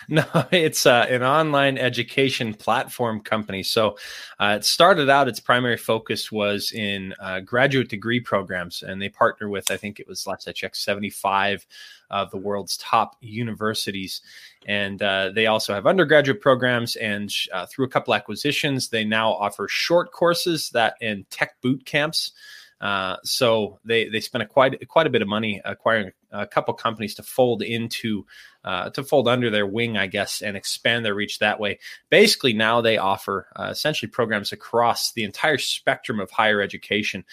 [0.10, 3.64] No, it's uh, an online education platform company.
[3.64, 3.98] So
[4.40, 9.10] uh, it started out, its primary focus was in uh, graduate degree programs, and they
[9.10, 11.66] partner with, I think it was last I checked, 75
[12.10, 14.22] of the world's top universities.
[14.66, 19.32] And uh, they also have undergraduate programs, and uh, through a couple acquisitions, they now
[19.32, 22.34] offer short courses that in tech boot camps.
[22.82, 26.74] Uh, so they they spent a quite quite a bit of money acquiring a couple
[26.74, 28.26] companies to fold into
[28.64, 31.80] uh, to fold under their wing, I guess, and expand their reach that way.
[32.10, 37.24] Basically, now they offer uh, essentially programs across the entire spectrum of higher education,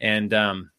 [0.00, 0.70] and um,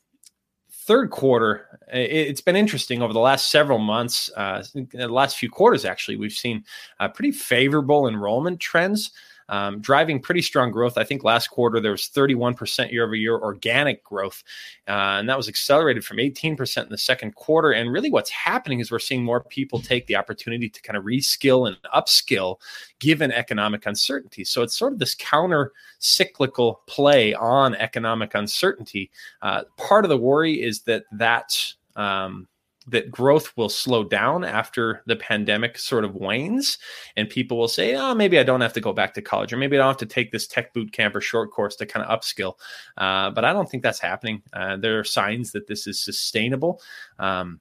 [0.71, 3.01] third quarter, it's been interesting.
[3.03, 6.63] Over the last several months, uh, the last few quarters, actually, we've seen
[6.99, 9.11] uh, pretty favorable enrollment trends
[9.49, 10.97] um, driving pretty strong growth.
[10.97, 14.43] I think last quarter there was 31% year over year organic growth,
[14.87, 17.71] uh, and that was accelerated from 18% in the second quarter.
[17.71, 21.03] And really, what's happening is we're seeing more people take the opportunity to kind of
[21.03, 22.57] reskill and upskill
[22.99, 24.43] given economic uncertainty.
[24.43, 29.11] So it's sort of this counter cyclical play on economic uncertainty.
[29.41, 32.47] Uh, part of the worry is that that um,
[32.87, 36.77] that growth will slow down after the pandemic sort of wanes
[37.15, 39.57] and people will say oh maybe i don't have to go back to college or
[39.57, 42.05] maybe i don't have to take this tech boot camp or short course to kind
[42.05, 42.53] of upskill.
[42.97, 44.41] Uh, but i don't think that's happening.
[44.53, 46.81] Uh, there are signs that this is sustainable.
[47.19, 47.59] Um,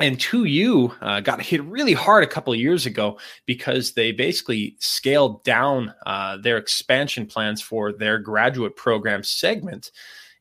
[0.00, 4.76] and 2U uh, got hit really hard a couple of years ago because they basically
[4.80, 9.92] scaled down uh, their expansion plans for their graduate program segment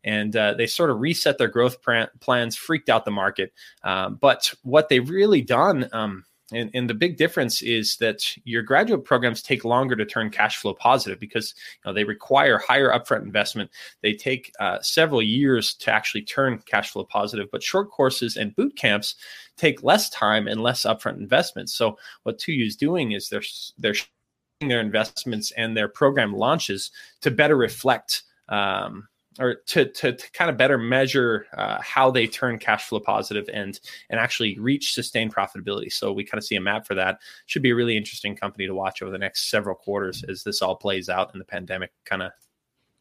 [0.04, 1.78] and uh, they sort of reset their growth
[2.20, 3.54] plans, freaked out the market.
[3.84, 8.62] Uh, but what they've really done, um, and, and, the big difference is that your
[8.62, 12.92] graduate programs take longer to turn cash flow positive because you know, they require higher
[12.92, 13.72] upfront investment.
[14.02, 17.48] They take uh, several years to actually turn cash flow positive.
[17.52, 19.16] But short courses and boot camps
[19.58, 21.70] take less time and less upfront investment.
[21.70, 23.44] So what 2U is doing is they're
[23.78, 23.96] they're
[24.60, 29.08] their investments and their program launches to better reflect um,
[29.40, 33.50] or to, to, to, kind of better measure uh, how they turn cash flow positive
[33.54, 35.92] and and actually reach sustained profitability.
[35.92, 37.20] So we kind of see a map for that.
[37.46, 40.62] Should be a really interesting company to watch over the next several quarters as this
[40.62, 42.32] all plays out and the pandemic kind of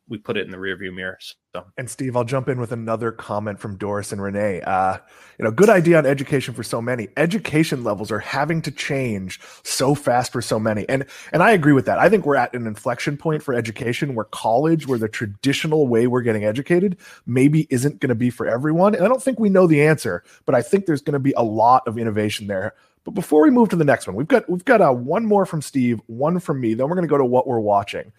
[0.08, 1.18] we put it in the rearview mirror.
[1.54, 1.64] So.
[1.78, 4.60] And Steve, I'll jump in with another comment from Doris and Renee.
[4.62, 4.98] Uh,
[5.38, 7.08] you know, good idea on education for so many.
[7.16, 11.72] Education levels are having to change so fast for so many, and and I agree
[11.72, 11.98] with that.
[11.98, 16.06] I think we're at an inflection point for education where college, where the traditional way
[16.06, 18.94] we're getting educated, maybe isn't going to be for everyone.
[18.94, 21.34] And I don't think we know the answer, but I think there's going to be
[21.36, 22.74] a lot of innovation there.
[23.04, 25.46] But before we move to the next one, we've got we've got uh, one more
[25.46, 26.74] from Steve, one from me.
[26.74, 28.12] Then we're going to go to what we're watching.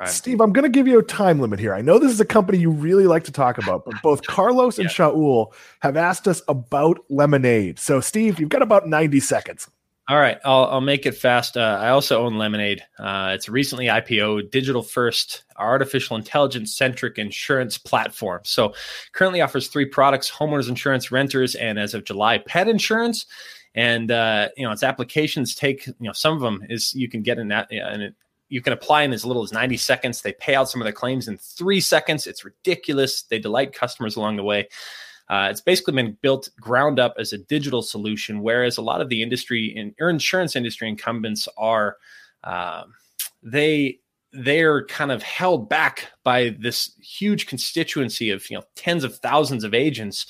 [0.00, 0.08] Right.
[0.08, 1.72] Steve, I'm going to give you a time limit here.
[1.72, 4.78] I know this is a company you really like to talk about, but both Carlos
[4.78, 4.90] and yeah.
[4.90, 7.78] Shaul have asked us about Lemonade.
[7.78, 9.70] So, Steve, you've got about 90 seconds.
[10.08, 11.56] All right, I'll, I'll make it fast.
[11.56, 12.82] Uh, I also own Lemonade.
[12.98, 18.40] Uh, it's a recently IPO, digital first, artificial intelligence centric insurance platform.
[18.44, 18.74] So,
[19.12, 23.24] currently offers three products: homeowners insurance, renters, and as of July, pet insurance
[23.74, 27.22] and uh, you know its applications take you know some of them is you can
[27.22, 28.14] get in that an
[28.54, 30.22] you can apply in as little as 90 seconds.
[30.22, 32.28] They pay out some of their claims in three seconds.
[32.28, 33.22] It's ridiculous.
[33.22, 34.68] They delight customers along the way.
[35.28, 39.08] Uh, it's basically been built ground up as a digital solution, whereas a lot of
[39.08, 41.96] the industry and insurance industry incumbents are
[42.44, 42.84] uh,
[43.42, 43.98] they
[44.32, 49.64] they're kind of held back by this huge constituency of you know tens of thousands
[49.64, 50.26] of agents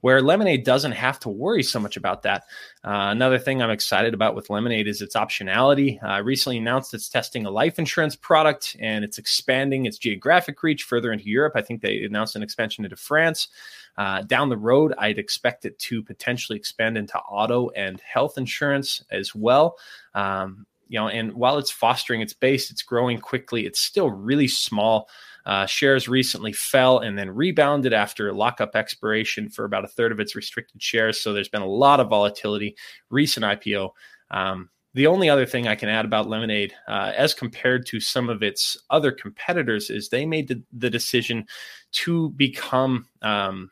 [0.00, 2.44] where Lemonade doesn't have to worry so much about that.
[2.84, 6.02] Uh, another thing I'm excited about with Lemonade is its optionality.
[6.02, 10.84] Uh, recently announced it's testing a life insurance product and it's expanding its geographic reach
[10.84, 11.54] further into Europe.
[11.56, 13.48] I think they announced an expansion into France.
[13.96, 19.04] Uh, down the road, I'd expect it to potentially expand into auto and health insurance
[19.10, 19.76] as well.
[20.14, 23.66] Um, you know, and while it's fostering its base, it's growing quickly.
[23.66, 25.08] It's still really small.
[25.46, 30.20] Uh, shares recently fell and then rebounded after lockup expiration for about a third of
[30.20, 31.20] its restricted shares.
[31.20, 32.76] So there's been a lot of volatility.
[33.10, 33.90] Recent IPO.
[34.30, 38.28] Um, the only other thing I can add about Lemonade, uh, as compared to some
[38.28, 41.46] of its other competitors, is they made the, the decision
[41.92, 43.06] to become.
[43.22, 43.70] Um,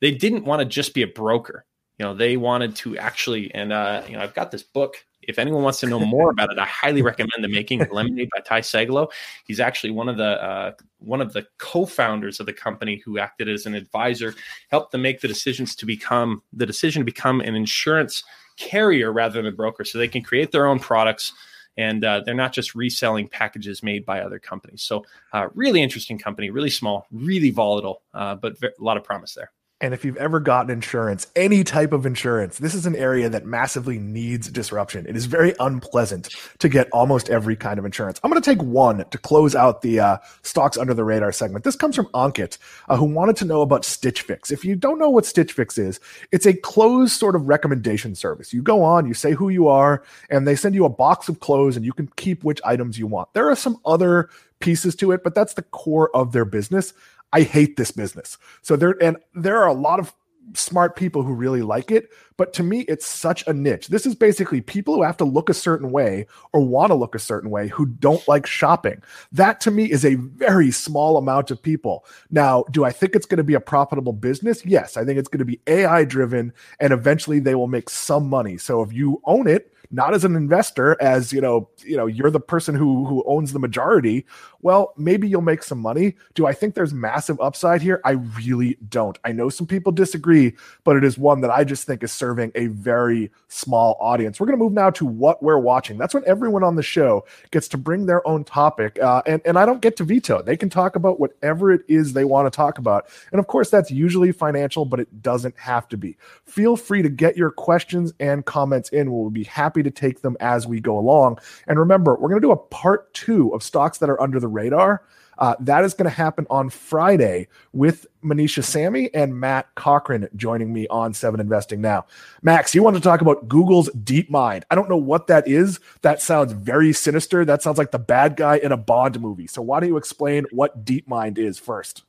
[0.00, 1.64] they didn't want to just be a broker.
[1.98, 5.38] You know, they wanted to actually, and uh, you know, I've got this book if
[5.38, 8.40] anyone wants to know more about it, I highly recommend The Making of Lemonade by
[8.40, 9.10] Ty Sagalow.
[9.44, 13.48] He's actually one of the uh, one of the co-founders of the company who acted
[13.48, 14.34] as an advisor,
[14.70, 18.24] helped them make the decisions to become the decision to become an insurance
[18.56, 21.32] carrier rather than a broker, so they can create their own products
[21.76, 24.82] and uh, they're not just reselling packages made by other companies.
[24.82, 29.34] So, uh, really interesting company, really small, really volatile, uh, but a lot of promise
[29.34, 29.50] there.
[29.80, 33.46] And if you've ever gotten insurance, any type of insurance, this is an area that
[33.46, 35.06] massively needs disruption.
[35.06, 38.20] It is very unpleasant to get almost every kind of insurance.
[38.22, 41.64] I'm going to take one to close out the uh, stocks under the radar segment.
[41.64, 42.58] This comes from Ankit,
[42.90, 44.50] uh, who wanted to know about Stitch Fix.
[44.50, 45.98] If you don't know what Stitch Fix is,
[46.30, 48.52] it's a closed sort of recommendation service.
[48.52, 51.40] You go on, you say who you are, and they send you a box of
[51.40, 53.32] clothes, and you can keep which items you want.
[53.32, 56.92] There are some other pieces to it, but that's the core of their business.
[57.32, 58.38] I hate this business.
[58.62, 60.14] So there and there are a lot of
[60.54, 63.88] smart people who really like it, but to me it's such a niche.
[63.88, 67.14] This is basically people who have to look a certain way or want to look
[67.14, 69.02] a certain way who don't like shopping.
[69.32, 72.04] That to me is a very small amount of people.
[72.30, 74.64] Now, do I think it's going to be a profitable business?
[74.64, 78.28] Yes, I think it's going to be AI driven and eventually they will make some
[78.28, 78.56] money.
[78.56, 82.30] So if you own it, not as an investor as you know you know you're
[82.30, 84.24] the person who who owns the majority.
[84.62, 86.16] Well maybe you'll make some money.
[86.34, 88.00] Do i think there's massive upside here?
[88.04, 89.18] I really don't.
[89.24, 92.52] I know some people disagree but it is one that i just think is serving
[92.54, 94.38] a very small audience.
[94.38, 95.98] We're going to move now to what we're watching.
[95.98, 99.58] That's when everyone on the show gets to bring their own topic uh, and and
[99.58, 102.56] i don't get to veto they can talk about whatever it is they want to
[102.56, 103.06] talk about.
[103.32, 106.16] And of course that's usually financial but it doesn't have to be.
[106.44, 109.12] Feel free to get your questions and comments in.
[109.12, 111.38] We'll be happy happy to take them as we go along.
[111.66, 114.48] And remember, we're going to do a part two of stocks that are under the
[114.48, 115.02] radar.
[115.38, 120.70] Uh, that is going to happen on Friday with Manisha Samy and Matt Cochrane joining
[120.70, 122.04] me on Seven Investing Now.
[122.42, 124.64] Maxx, you want to talk about Google's DeepMind.
[124.70, 125.80] I don't know what that is.
[126.02, 127.46] That sounds very sinister.
[127.46, 129.46] That sounds like the bad guy in a Bond movie.
[129.46, 132.02] So why don't you explain what DeepMind is first?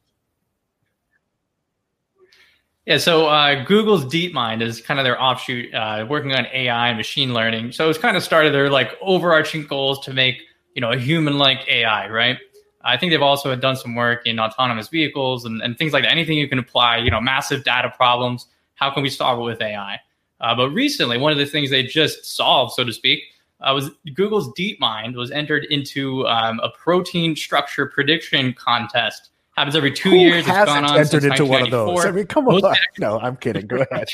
[2.87, 6.97] Yeah, so uh, Google's DeepMind is kind of their offshoot, uh, working on AI and
[6.97, 7.73] machine learning.
[7.73, 10.41] So it's kind of started their like overarching goals to make
[10.73, 12.39] you know a human-like AI, right?
[12.83, 16.11] I think they've also done some work in autonomous vehicles and, and things like that.
[16.11, 18.47] Anything you can apply, you know, massive data problems.
[18.73, 19.99] How can we solve it with AI?
[20.39, 23.21] Uh, but recently, one of the things they just solved, so to speak,
[23.59, 29.29] uh, was Google's DeepMind was entered into um, a protein structure prediction contest
[29.61, 30.39] happens every two Who years.
[30.39, 32.05] It's gone on entered into one of those.
[32.05, 32.75] I mean, come on.
[32.97, 33.67] no, I'm kidding.
[33.67, 34.07] Go ahead.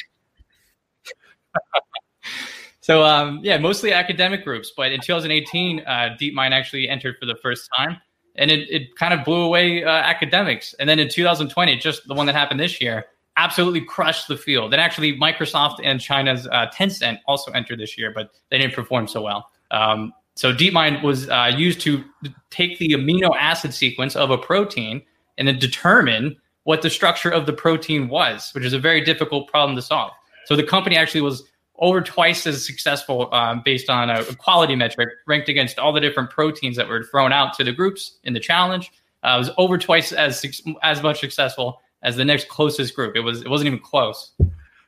[2.81, 7.35] so um, yeah, mostly academic groups, but in 2018, uh, DeepMind actually entered for the
[7.41, 7.97] first time,
[8.35, 10.75] and it, it kind of blew away uh, academics.
[10.79, 13.05] And then in 2020, just the one that happened this year,
[13.37, 14.73] absolutely crushed the field.
[14.73, 19.07] And actually, Microsoft and China's uh, Tencent also entered this year, but they didn't perform
[19.07, 19.49] so well.
[19.71, 22.03] Um, so DeepMind was uh, used to
[22.51, 25.01] take the amino acid sequence of a protein
[25.37, 29.47] and then determine what the structure of the protein was, which is a very difficult
[29.47, 30.11] problem to solve.
[30.45, 31.43] So the company actually was
[31.79, 36.29] over twice as successful um, based on a, quality metric ranked against all the different
[36.29, 38.91] proteins that were thrown out to the groups in the challenge.
[39.23, 40.45] Uh, was over twice as
[40.83, 43.15] as much successful as the next closest group.
[43.15, 44.31] It was it wasn't even close.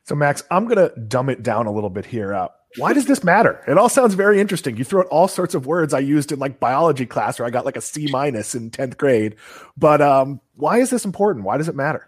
[0.04, 2.32] So Maxx, I'm gonna dumb it down a little bit here.
[2.32, 3.62] Uh, why does this matter?
[3.66, 4.76] It all sounds very interesting.
[4.76, 7.50] You throw out all sorts of words I used in like biology class where I
[7.50, 9.36] got like a C minus in 10th grade.
[9.76, 11.44] But um, why is this important?
[11.44, 12.06] Why does it matter?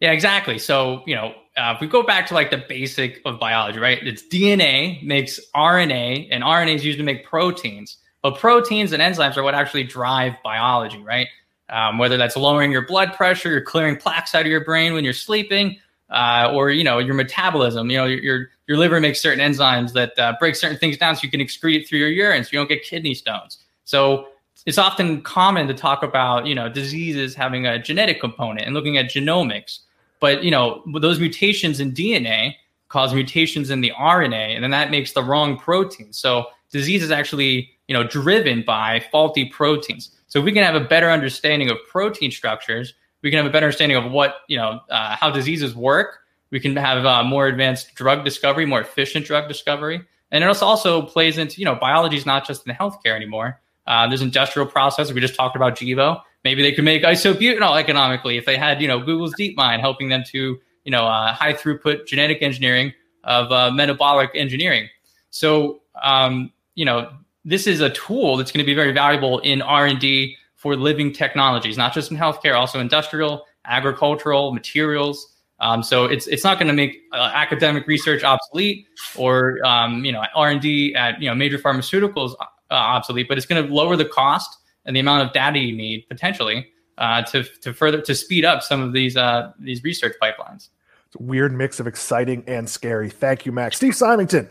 [0.00, 0.58] Yeah, exactly.
[0.58, 4.04] So, you know, uh, if we go back to like the basic of biology, right?
[4.04, 7.98] It's DNA makes RNA, and RNA is used to make proteins.
[8.22, 11.28] But proteins and enzymes are what actually drive biology, right?
[11.68, 15.04] Um, whether that's lowering your blood pressure, you're clearing plaques out of your brain when
[15.04, 15.78] you're sleeping,
[16.12, 17.90] uh, or you know your metabolism.
[17.90, 21.16] You know your your, your liver makes certain enzymes that uh, break certain things down,
[21.16, 23.58] so you can excrete it through your urine, so you don't get kidney stones.
[23.84, 24.28] So
[24.66, 28.96] it's often common to talk about you know diseases having a genetic component and looking
[28.98, 29.80] at genomics.
[30.20, 32.54] But you know, those mutations in DNA
[32.88, 36.12] cause mutations in the RNA, and then that makes the wrong protein.
[36.12, 40.10] So disease is actually you know driven by faulty proteins.
[40.28, 43.50] So if we can have a better understanding of protein structures, we can have a
[43.50, 46.18] better understanding of what you know uh, how diseases work.
[46.50, 51.02] We can have uh, more advanced drug discovery, more efficient drug discovery, and it also
[51.02, 53.60] plays into you know biology is not just in healthcare anymore.
[53.86, 55.12] Uh, there's industrial processes.
[55.12, 56.20] We just talked about Gevo.
[56.44, 60.24] Maybe they could make isobutanol economically if they had you know Google's DeepMind helping them
[60.28, 62.92] to you know uh, high throughput genetic engineering
[63.24, 64.88] of uh, metabolic engineering.
[65.30, 67.12] So um, you know
[67.44, 70.76] this is a tool that's going to be very valuable in R and D for
[70.76, 75.34] living technologies, not just in healthcare, also industrial, agricultural, materials.
[75.58, 78.86] Um, so it's it's not going to make uh, academic research obsolete
[79.16, 83.38] or um, you know R and D at you know major pharmaceuticals uh, obsolete, but
[83.38, 84.56] it's going to lower the cost
[84.86, 88.62] and the amount of data you need potentially uh, to to further to speed up
[88.62, 90.68] some of these uh, these research pipelines.
[91.06, 93.10] It's a weird mix of exciting and scary.
[93.10, 93.76] Thank you, Maxx.
[93.76, 94.48] Steve Symington.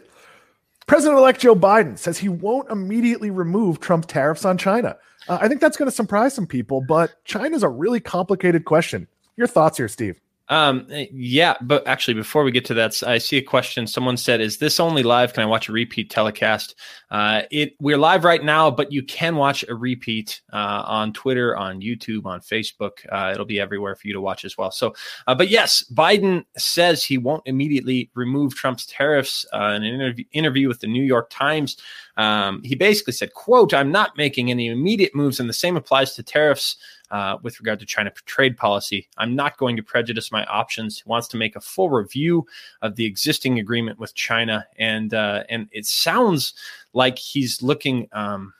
[0.87, 4.97] President elect Joe Biden says he won't immediately remove Trump tariffs on China.
[5.27, 9.07] Uh, I think that's going to surprise some people, but China's a really complicated question.
[9.37, 10.19] Your thoughts here, Steve?
[10.51, 13.87] Um, yeah, but actually, before we get to that, I see a question.
[13.87, 15.33] Someone said, "Is this only live?
[15.33, 16.75] Can I watch a repeat telecast?"
[17.09, 21.55] Uh, it we're live right now, but you can watch a repeat uh, on Twitter,
[21.55, 22.91] on YouTube, on Facebook.
[23.09, 24.71] Uh, it'll be everywhere for you to watch as well.
[24.71, 24.93] So,
[25.25, 29.45] uh, but yes, Biden says he won't immediately remove Trump's tariffs.
[29.53, 31.77] Uh, in an interview, interview with the New York Times,
[32.17, 36.13] um, he basically said, "quote I'm not making any immediate moves, and the same applies
[36.15, 36.75] to tariffs."
[37.11, 39.07] Uh, with regard to China trade policy.
[39.17, 40.97] I'm not going to prejudice my options.
[40.97, 42.45] He wants to make a full review
[42.81, 46.53] of the existing agreement with China, and uh, and it sounds
[46.93, 48.07] like he's looking.
[48.13, 48.53] Um,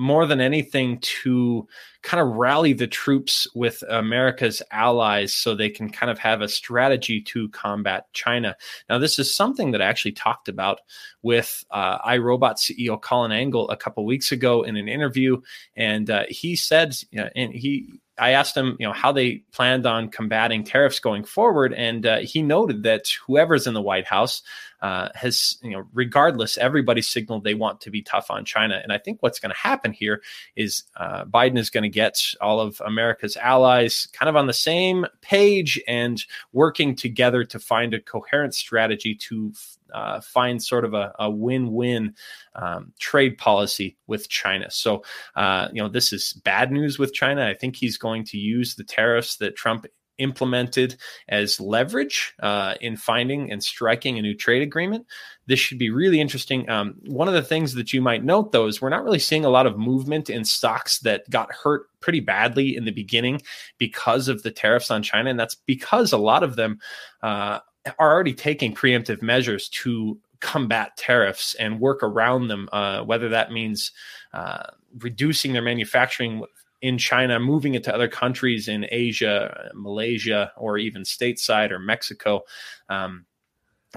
[0.00, 1.68] more than anything to
[2.02, 6.48] kind of rally the troops with America's allies so they can kind of have a
[6.48, 8.56] strategy to combat China.
[8.88, 10.80] Now, this is something that I actually talked about
[11.22, 15.42] with uh, iRobot CEO Colin Angle a couple weeks ago in an interview,
[15.76, 19.44] and uh, he said, you know, and he I asked him, you know, how they
[19.52, 24.06] planned on combating tariffs going forward, and uh, he noted that whoever's in the White
[24.06, 24.42] House
[24.82, 28.80] uh, has, you know, regardless, everybody signaled they want to be tough on China.
[28.82, 30.22] And I think what's going to happen here
[30.56, 34.52] is uh, Biden is going to get all of America's allies kind of on the
[34.52, 36.22] same page and
[36.52, 39.52] working together to find a coherent strategy to
[39.92, 42.14] uh, find sort of a, a win-win
[42.54, 44.70] um, trade policy with China.
[44.70, 45.02] So,
[45.34, 47.46] uh, you know, this is bad news with China.
[47.46, 49.86] I think he's going to use the tariffs that Trump
[50.20, 50.96] implemented
[51.28, 55.06] as leverage uh, in finding and striking a new trade agreement.
[55.46, 56.68] This should be really interesting.
[56.70, 59.44] Um, one of the things that you might note, though, is we're not really seeing
[59.44, 63.42] a lot of movement in stocks that got hurt pretty badly in the beginning
[63.78, 65.30] because of the tariffs on China.
[65.30, 66.78] And that's because a lot of them
[67.22, 67.58] uh,
[67.98, 73.52] are already taking preemptive measures to combat tariffs and work around them, uh, whether that
[73.52, 73.92] means
[74.32, 74.64] uh,
[74.98, 76.42] reducing their manufacturing
[76.82, 82.42] in China, moving it to other countries in Asia, Malaysia, or even stateside or Mexico.
[82.88, 83.26] Um,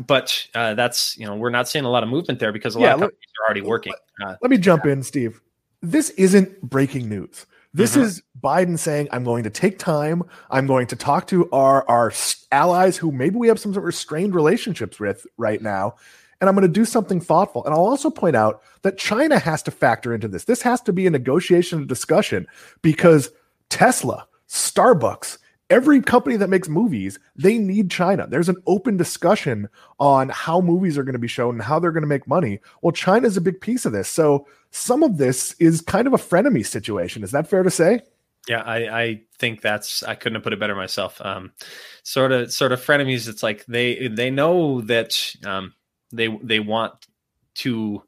[0.05, 2.79] but uh, that's you know we're not seeing a lot of movement there because a
[2.79, 3.93] lot yeah, of companies let, are already working.
[4.23, 5.39] Uh, let me jump in, Steve.
[5.81, 7.45] This isn't breaking news.
[7.73, 8.01] This mm-hmm.
[8.01, 10.23] is Biden saying, I'm going to take time.
[10.51, 12.13] I'm going to talk to our, our
[12.51, 15.95] allies who maybe we have some sort of strained relationships with right now.
[16.43, 17.63] And I'm going to do something thoughtful.
[17.63, 20.43] And I'll also point out that China has to factor into this.
[20.43, 22.47] This has to be a negotiation and discussion
[22.81, 23.31] because
[23.69, 25.37] Tesla, Starbucks,
[25.69, 28.27] every company that makes movies, they need China.
[28.27, 29.69] There's an open discussion
[30.01, 32.59] on how movies are going to be shown and how they're going to make money.
[32.81, 34.09] Well, China is a big piece of this.
[34.09, 37.23] So some of this is kind of a frenemy situation.
[37.23, 38.01] Is that fair to say?
[38.49, 41.21] Yeah, I, I think that's I couldn't have put it better myself.
[41.21, 41.53] Um,
[42.03, 43.29] sort of sort of frenemies.
[43.29, 45.73] It's like they they know that um,
[46.13, 46.93] they they want
[47.55, 48.03] to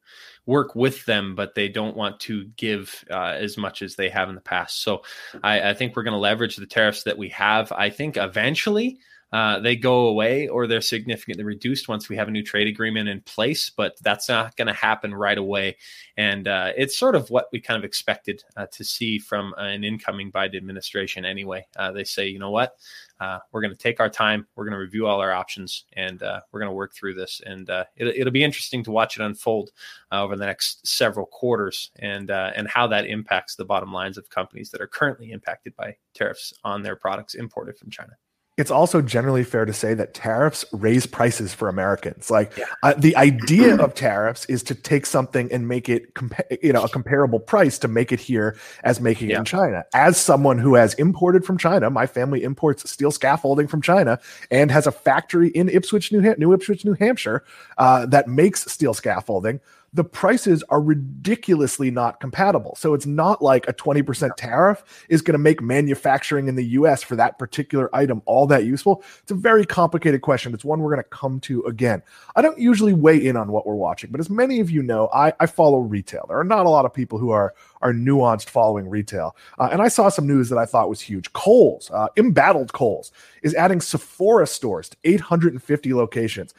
[0.46, 4.30] work with them, but they don't want to give uh, as much as they have
[4.30, 4.82] in the past.
[4.82, 5.04] So
[5.44, 7.72] I, I think we're going to leverage the tariffs that we have.
[7.72, 9.00] I think eventually
[9.32, 13.10] uh, they go away or they're significantly reduced once we have a new trade agreement
[13.10, 15.76] in place, but that's not going to happen right away.
[16.16, 19.84] And uh, it's sort of what we kind of expected uh, to see from an
[19.84, 21.66] incoming Biden administration anyway.
[21.76, 22.76] Uh, they say, you know what?
[23.20, 24.46] Uh, we're going to take our time.
[24.56, 27.42] We're going to review all our options, and uh, we're going to work through this.
[27.46, 29.72] And uh, it, will be interesting to watch it unfold
[30.12, 34.18] uh, over the next several quarters, and uh, and how that impacts the bottom lines
[34.18, 38.14] of companies that are currently impacted by tariffs on their products imported from China.
[38.58, 42.32] It's also generally fair to say that tariffs raise prices for Americans.
[42.32, 42.66] Like yeah.
[42.84, 46.84] uh, the idea of tariffs is to take something and make it, compa- you know,
[46.84, 49.38] a comparable price to make it here as making yeah.
[49.38, 49.86] it in China.
[49.94, 54.72] As someone who has imported from China, my family imports steel scaffolding from China and
[54.72, 57.44] has a factory in Ipswich, New, Ham- New Ipswich, New Hampshire,
[57.78, 59.60] uh, that makes steel scaffolding
[59.96, 62.76] the prices are ridiculously not compatible.
[62.78, 67.02] So it's not like a 20% tariff is going to make manufacturing in the US
[67.02, 69.02] for that particular item all that useful.
[69.22, 70.54] It's a very complicated question.
[70.54, 72.04] It's one we're going to come to again.
[72.36, 75.10] I don't usually weigh in on what we're watching, but as many of you know,
[75.14, 76.26] I, I follow retail.
[76.28, 79.36] There are not a lot of people who are are nuanced following retail.
[79.60, 81.32] Uh, and I saw some news that I thought was huge.
[81.34, 83.12] Kohl's, uh, embattled Kohl's,
[83.44, 86.54] is adding Sephora stores to 850 locations.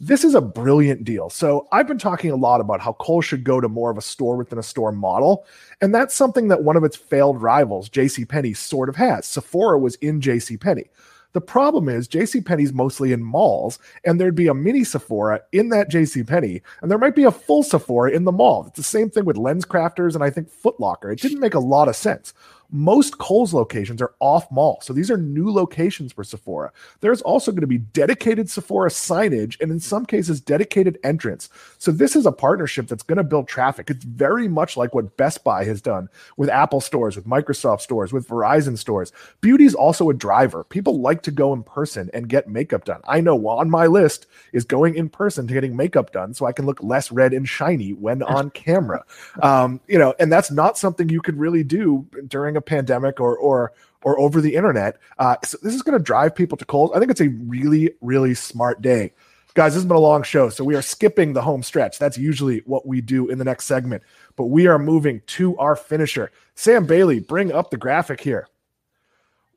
[0.00, 1.28] This is a brilliant deal.
[1.28, 4.02] So I've been talking a lot about how Kohl should go to more of a
[4.02, 5.44] store within a store model.
[5.80, 9.26] And that's something that one of its failed rivals, JCPenney, sort of has.
[9.26, 10.88] Sephora was in JCPenney.
[11.32, 15.90] The problem is JCPenney's mostly in malls, and there'd be a mini Sephora in that
[15.90, 18.66] JCPenney, and there might be a full Sephora in the mall.
[18.66, 21.12] It's the same thing with LensCrafters and I think Footlocker.
[21.12, 22.32] It didn't make a lot of sense.
[22.70, 24.78] Most Kohl's locations are off mall.
[24.82, 26.70] So these are new locations for Sephora.
[27.00, 31.48] There's also going to be dedicated Sephora signage and in some cases dedicated entrance.
[31.78, 33.88] So this is a partnership that's going to build traffic.
[33.88, 38.12] It's very much like what Best Buy has done with Apple stores, with Microsoft stores,
[38.12, 39.12] with Verizon stores.
[39.40, 40.64] Beauty is also a driver.
[40.64, 43.00] People like to go in person and get makeup done.
[43.08, 46.52] I know on my list is going in person to getting makeup done so I
[46.52, 49.04] can look less red and shiny when on camera.
[49.42, 53.36] Um, you know, and that's not something you could really do during a pandemic or
[53.36, 54.98] or or over the internet.
[55.18, 56.92] Uh, so this is going to drive people to Kohl's.
[56.94, 59.12] I think it's a really really smart day.
[59.54, 61.98] Guys, this has been a long show, so we are skipping the home stretch.
[61.98, 64.02] That's usually what we do in the next segment,
[64.36, 66.30] but we are moving to our finisher.
[66.54, 68.46] Sam Bailey, bring up the graphic here.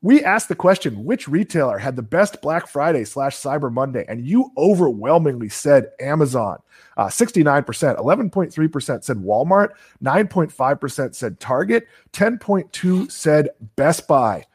[0.04, 4.26] We asked the question which retailer had the best Black Friday slash Cyber Monday, and
[4.26, 6.60] you overwhelmingly said Amazon.
[6.98, 7.66] Uh, 69%,
[7.98, 9.70] 11.3% said Walmart,
[10.04, 14.46] 9.5% said Target, 10.2 said Best Buy.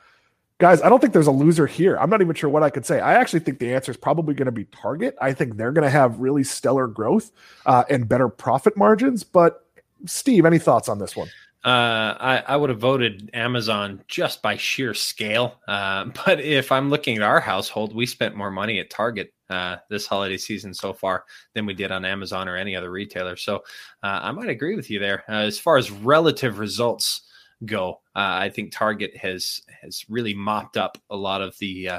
[0.59, 1.97] Guys, I don't think there's a loser here.
[1.99, 2.99] I'm not even sure what I could say.
[2.99, 5.15] I actually think the answer is probably going to be Target.
[5.21, 7.31] I think they're going to have really stellar growth
[7.67, 9.23] uh, and better profit margins.
[9.23, 9.65] But
[10.07, 11.29] Steve, any thoughts on this one?
[11.67, 15.61] Uh, I, I would have voted Amazon just by sheer scale.
[15.67, 19.79] Uh, but if I'm looking at our household, we spent more money at Target uh,
[19.91, 23.35] this holiday season so far than we did on Amazon or any other retailer.
[23.35, 23.57] So
[24.05, 25.25] uh, I might agree with you there.
[25.29, 27.23] Uh, as far as relative results
[27.65, 31.91] go, I think Target has has really mopped up a lot of the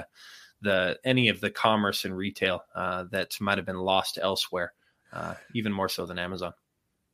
[0.62, 4.74] the any of the commerce and retail that might have been lost elsewhere,
[5.54, 6.54] even more so than Amazon.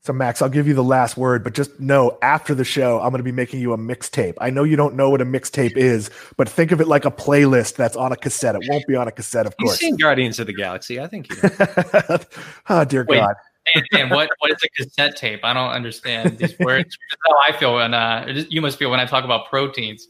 [0.06, 3.12] So, Maxx, I'll give you the last word, but just know after the show, I'm
[3.12, 4.34] going to be making you a mixtape.
[4.42, 7.12] I know you don't know what a mixtape is, but think of it like a
[7.12, 8.56] playlist that's on a cassette.
[8.56, 9.60] It won't be on a cassette, of course.
[9.60, 9.80] You've course.
[9.80, 11.00] seen Guardians of the Galaxy.
[11.00, 12.20] I think you know.
[12.68, 13.34] oh, dear Wait, God.
[13.94, 15.40] And, what, what is a cassette tape?
[15.44, 16.98] I don't understand these words.
[17.26, 20.06] how I feel when uh, you must feel when I talk about proteins.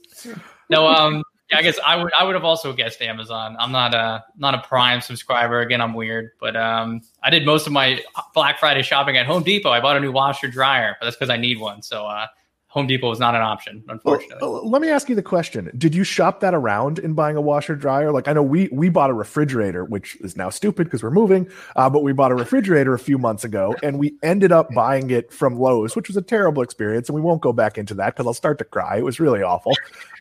[0.72, 1.24] No, um,
[1.56, 3.56] I guess I would I would have also guessed Amazon.
[3.60, 5.62] I'm not a not a Prime subscriber.
[5.62, 9.44] Again, I'm weird, but um, I did most of my Black Friday shopping at Home
[9.44, 9.70] Depot.
[9.70, 11.82] I bought a new washer dryer, but that's because I need one.
[11.82, 12.28] So uh,
[12.74, 14.40] Home Depot was not an option, unfortunately.
[14.42, 17.42] Well, let me ask you the question: Did you shop that around in buying a
[17.42, 18.12] washer dryer?
[18.12, 21.48] Like I know we we bought a refrigerator, which is now stupid because we're moving,
[21.76, 25.12] uh, but we bought a refrigerator a few months ago, and we ended up buying
[25.12, 28.16] it from Lowe's, which was a terrible experience, and we won't go back into that
[28.16, 28.98] because I'll start to cry.
[28.98, 29.74] It was really awful.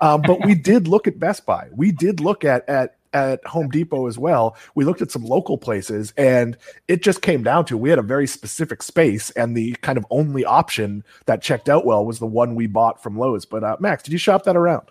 [0.02, 1.68] Um, but we did look at Best Buy.
[1.74, 4.56] We did look at at at Home Depot as well.
[4.74, 6.56] We looked at some local places and
[6.88, 10.06] it just came down to we had a very specific space and the kind of
[10.10, 13.44] only option that checked out well was the one we bought from Lowe's.
[13.44, 14.88] But uh, Maxx, did you shop that around?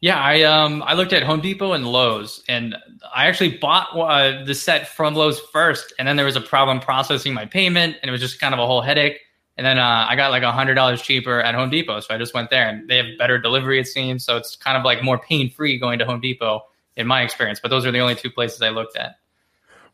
[0.00, 2.76] Yeah, I um I looked at Home Depot and Lowe's, and
[3.12, 6.78] I actually bought uh, the set from Lowe's first, and then there was a problem
[6.78, 9.18] processing my payment, and it was just kind of a whole headache.
[9.56, 12.18] And then uh, I got like a hundred dollars cheaper at Home Depot, so I
[12.18, 14.24] just went there, and they have better delivery it seems.
[14.24, 16.62] So it's kind of like more pain free going to Home Depot
[16.98, 17.60] in my experience.
[17.60, 19.14] But those are the only two places I looked at.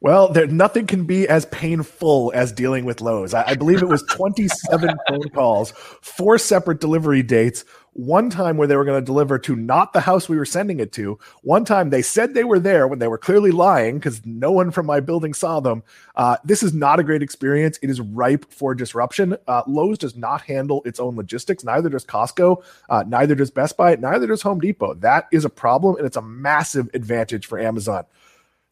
[0.00, 3.32] Well, there nothing can be as painful as dealing with Lowe's.
[3.32, 5.70] I, I believe it was 27 phone calls,
[6.02, 7.64] four separate delivery dates.
[7.94, 10.80] One time where they were going to deliver to not the house we were sending
[10.80, 11.16] it to.
[11.42, 14.72] One time they said they were there when they were clearly lying because no one
[14.72, 15.84] from my building saw them.
[16.16, 17.78] Uh, this is not a great experience.
[17.82, 19.36] It is ripe for disruption.
[19.46, 21.62] Uh, Lowe's does not handle its own logistics.
[21.62, 22.64] Neither does Costco.
[22.90, 23.94] Uh, neither does Best Buy.
[23.94, 24.94] Neither does Home Depot.
[24.94, 28.04] That is a problem, and it's a massive advantage for Amazon.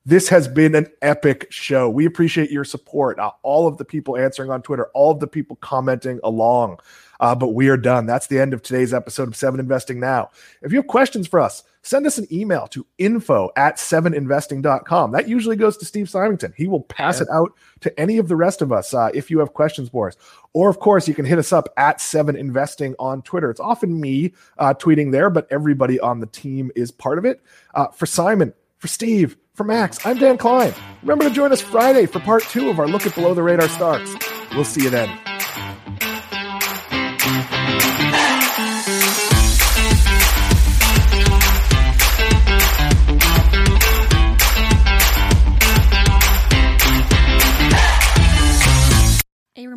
[0.04, 1.88] This has been an epic show.
[1.88, 3.20] We appreciate your support.
[3.20, 6.80] Uh, all of the people answering on Twitter, all of the people commenting along.
[7.22, 8.04] Uh, but we are done.
[8.04, 10.30] That's the end of today's episode of Seven Investing Now.
[10.60, 15.12] If you have questions for us, send us an email to info at seveninvesting.com.
[15.12, 16.52] That usually goes to Steve Symington.
[16.56, 17.22] He will pass yeah.
[17.22, 17.52] it out
[17.82, 20.16] to any of the rest of us uh, if you have questions for us.
[20.52, 23.50] Or, of course, you can hit us up at Seven Investing on Twitter.
[23.50, 27.40] It's often me uh, tweeting there, but everybody on the team is part of it.
[27.72, 30.74] Uh, for Simon, for Steve, for Maxx, I'm Dan Kline.
[31.02, 33.68] Remember to join us Friday for part two of our look at below the radar
[33.68, 34.12] stocks.
[34.56, 35.31] We'll see you then.